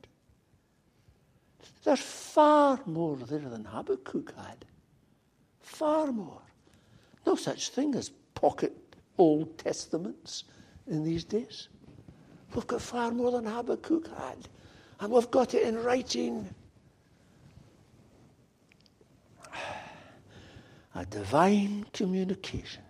There's 1.82 1.98
far 1.98 2.80
more 2.86 3.16
there 3.16 3.40
than 3.40 3.64
Habakkuk 3.64 4.34
had. 4.36 4.64
Far 5.60 6.12
more. 6.12 6.42
No 7.26 7.34
such 7.34 7.70
thing 7.70 7.94
as 7.94 8.10
pocket 8.34 8.76
Old 9.18 9.58
Testaments 9.58 10.44
in 10.86 11.02
these 11.02 11.24
days. 11.24 11.68
We've 12.54 12.66
got 12.66 12.80
far 12.80 13.10
more 13.10 13.32
than 13.32 13.46
Habakkuk 13.46 14.08
had, 14.16 14.48
and 15.00 15.12
we've 15.12 15.30
got 15.30 15.54
it 15.54 15.62
in 15.62 15.82
writing. 15.82 16.48
A 20.98 21.06
divine 21.06 21.86
communication 21.92 22.82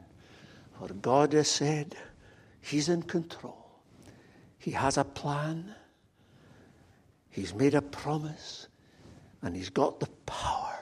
where 0.78 0.88
God 0.88 1.34
has 1.34 1.48
said 1.48 1.94
He's 2.62 2.88
in 2.88 3.02
control, 3.02 3.82
He 4.56 4.70
has 4.70 4.96
a 4.96 5.04
plan, 5.04 5.74
He's 7.28 7.52
made 7.52 7.74
a 7.74 7.82
promise, 7.82 8.68
and 9.42 9.54
He's 9.54 9.68
got 9.68 10.00
the 10.00 10.06
power. 10.24 10.78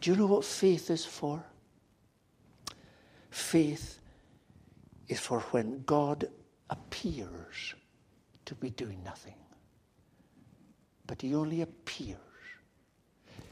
Do 0.00 0.10
you 0.10 0.16
know 0.16 0.24
what 0.24 0.42
faith 0.42 0.88
is 0.88 1.04
for? 1.04 1.44
Faith 3.28 3.98
is 5.08 5.20
for 5.20 5.40
when 5.50 5.82
God 5.84 6.30
appears 6.70 7.74
to 8.46 8.54
be 8.54 8.70
doing 8.70 9.02
nothing. 9.04 9.34
But 11.06 11.20
he 11.20 11.34
only 11.34 11.60
appears. 11.60 12.16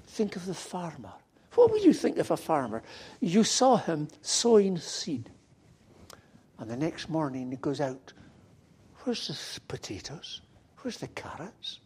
Think 0.06 0.36
of 0.36 0.46
the 0.46 0.54
farmer. 0.54 1.12
What 1.54 1.70
would 1.70 1.84
you 1.84 1.92
think 1.92 2.18
of 2.18 2.30
a 2.30 2.36
farmer? 2.36 2.82
You 3.20 3.44
saw 3.44 3.76
him 3.76 4.08
sowing 4.22 4.78
seed. 4.78 5.30
And 6.58 6.70
the 6.70 6.76
next 6.76 7.08
morning 7.08 7.50
he 7.50 7.56
goes 7.56 7.80
out. 7.80 8.12
Where's 9.00 9.28
the 9.28 9.60
potatoes? 9.68 10.42
Where's 10.78 10.98
the 10.98 11.08
carrots? 11.08 11.80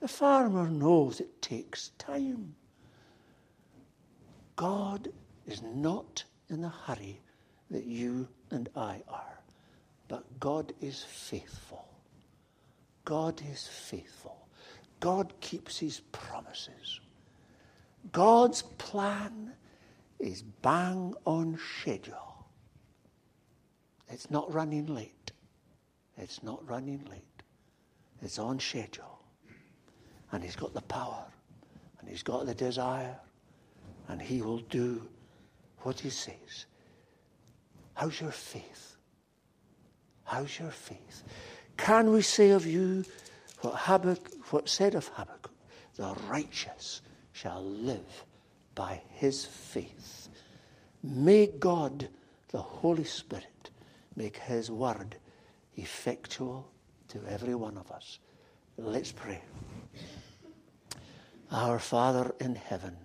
The 0.00 0.08
farmer 0.08 0.68
knows 0.68 1.20
it 1.20 1.42
takes 1.42 1.90
time. 1.98 2.54
God 4.56 5.08
is 5.46 5.62
not 5.62 6.24
in 6.48 6.62
the 6.62 6.68
hurry 6.68 7.20
that 7.70 7.84
you 7.84 8.28
and 8.50 8.68
I 8.76 9.02
are. 9.08 9.40
But 10.08 10.24
God 10.38 10.72
is 10.80 11.02
faithful. 11.02 11.88
God 13.04 13.42
is 13.50 13.66
faithful. 13.66 14.46
God 15.00 15.32
keeps 15.40 15.78
his 15.78 16.00
promises. 16.12 17.00
God's 18.12 18.62
plan 18.62 19.52
is 20.18 20.42
bang 20.42 21.14
on 21.24 21.58
schedule. 21.80 22.46
It's 24.08 24.30
not 24.30 24.52
running 24.52 24.86
late. 24.86 25.32
It's 26.16 26.42
not 26.42 26.66
running 26.68 27.04
late. 27.10 27.42
It's 28.22 28.38
on 28.38 28.60
schedule. 28.60 29.18
And 30.32 30.42
he's 30.42 30.56
got 30.56 30.72
the 30.74 30.82
power. 30.82 31.24
And 32.00 32.08
he's 32.08 32.22
got 32.22 32.46
the 32.46 32.54
desire. 32.54 33.16
And 34.08 34.20
he 34.20 34.42
will 34.42 34.58
do 34.58 35.02
what 35.78 36.00
he 36.00 36.10
says. 36.10 36.66
How's 37.94 38.20
your 38.20 38.30
faith? 38.30 38.96
How's 40.24 40.58
your 40.58 40.70
faith? 40.70 41.22
Can 41.76 42.12
we 42.12 42.22
say 42.22 42.50
of 42.50 42.66
you 42.66 43.04
what 43.60 43.74
Habakkuk, 43.74 44.52
what 44.52 44.68
said 44.68 44.94
of 44.94 45.08
Habakkuk? 45.08 45.50
The 45.96 46.14
righteous 46.28 47.02
shall 47.34 47.62
live 47.62 48.24
by 48.74 49.02
his 49.10 49.44
faith. 49.44 50.28
May 51.02 51.48
God, 51.48 52.08
the 52.48 52.62
Holy 52.62 53.04
Spirit, 53.04 53.70
make 54.16 54.38
his 54.38 54.70
word 54.70 55.16
effectual 55.76 56.70
to 57.08 57.20
every 57.28 57.54
one 57.54 57.76
of 57.76 57.90
us. 57.90 58.20
Let's 58.78 59.12
pray. 59.12 59.42
Our 61.50 61.78
Father 61.78 62.34
in 62.40 62.54
heaven, 62.54 62.96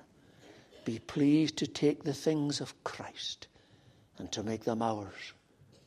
be 0.86 1.00
pleased 1.00 1.58
to 1.58 1.68
take 1.68 2.04
the 2.04 2.14
things 2.14 2.62
of 2.62 2.84
Christ 2.84 3.48
and 4.20 4.32
to 4.32 4.44
make 4.44 4.64
them 4.64 4.82
ours 4.82 5.34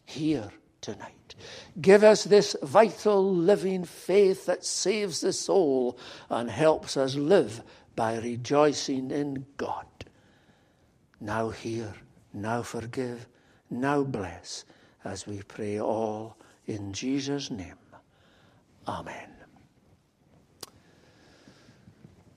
here 0.04 0.50
tonight. 0.80 1.34
Give 1.80 2.02
us 2.02 2.24
this 2.24 2.56
vital, 2.62 3.34
living 3.34 3.84
faith 3.84 4.46
that 4.46 4.64
saves 4.64 5.20
the 5.20 5.32
soul 5.32 5.96
and 6.28 6.50
helps 6.50 6.96
us 6.96 7.14
live 7.14 7.62
by 7.94 8.18
rejoicing 8.18 9.10
in 9.10 9.46
God. 9.56 9.86
now 11.20 11.50
hear, 11.50 11.94
now 12.32 12.62
forgive, 12.62 13.26
now 13.70 14.02
bless, 14.02 14.64
as 15.04 15.26
we 15.26 15.42
pray 15.42 15.80
all 15.80 16.36
in 16.66 16.92
Jesus' 16.92 17.50
name. 17.50 17.76
Amen. 18.86 19.28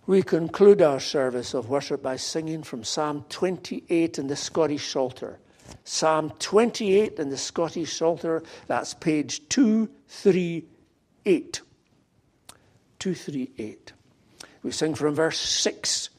We 0.07 0.21
conclude 0.21 0.83
our 0.83 0.99
service 0.99 1.55
of 1.55 1.69
worship 1.69 2.03
by 2.03 2.17
singing 2.17 2.61
from 2.61 2.83
Psalm 2.83 3.25
28 3.29 4.19
in 4.19 4.27
the 4.27 4.35
Scottish 4.35 4.87
Psalter. 4.87 5.39
Psalm 5.83 6.31
28 6.37 7.17
in 7.17 7.29
the 7.29 7.37
Scottish 7.37 7.97
Psalter, 7.97 8.43
that's 8.67 8.93
page 8.93 9.49
238. 9.49 11.61
238. 12.99 13.93
We 14.65 14.71
sing 14.71 14.95
from 14.95 15.13
verse 15.13 15.37
6 15.37 16.09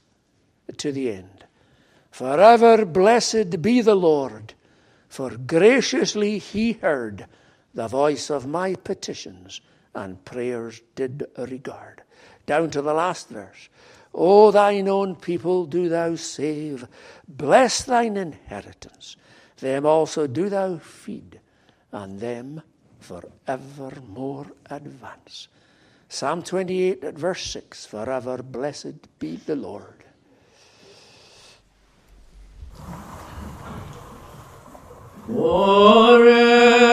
to 0.76 0.92
the 0.92 1.10
end. 1.10 1.46
Forever 2.12 2.84
blessed 2.84 3.60
be 3.60 3.80
the 3.80 3.96
Lord, 3.96 4.54
for 5.08 5.36
graciously 5.36 6.38
he 6.38 6.74
heard 6.74 7.26
the 7.74 7.88
voice 7.88 8.30
of 8.30 8.46
my 8.46 8.76
petitions 8.76 9.60
and 9.96 10.24
prayers 10.24 10.80
did 10.94 11.26
regard. 11.36 12.02
Down 12.46 12.70
to 12.70 12.82
the 12.82 12.94
last 12.94 13.30
verse. 13.30 13.68
O 14.14 14.52
thine 14.52 14.86
own 14.86 15.16
people 15.16 15.66
do 15.66 15.88
thou 15.88 16.14
save, 16.14 16.86
bless 17.26 17.82
thine 17.82 18.16
inheritance. 18.16 19.16
Them 19.56 19.84
also 19.84 20.28
do 20.28 20.48
thou 20.48 20.78
feed, 20.78 21.40
and 21.90 22.20
them 22.20 22.62
for 23.00 23.24
evermore 23.48 24.46
advance. 24.70 25.48
Psalm 26.08 26.42
28 26.42 27.04
at 27.04 27.14
verse 27.14 27.42
6 27.50 27.86
Forever 27.86 28.42
blessed 28.42 29.18
be 29.18 29.36
the 29.36 29.56
Lord. 29.56 30.04
Forever 35.26 36.85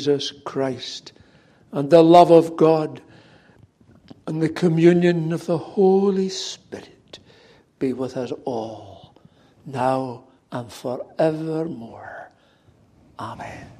Jesus 0.00 0.32
Christ 0.44 1.12
and 1.72 1.90
the 1.90 2.02
love 2.02 2.30
of 2.30 2.56
God 2.56 3.02
and 4.26 4.42
the 4.42 4.48
communion 4.48 5.30
of 5.30 5.44
the 5.44 5.58
Holy 5.58 6.30
Spirit 6.30 7.18
be 7.78 7.92
with 7.92 8.16
us 8.16 8.32
all, 8.46 9.14
now 9.66 10.24
and 10.50 10.72
forevermore. 10.72 12.30
Amen. 13.18 13.79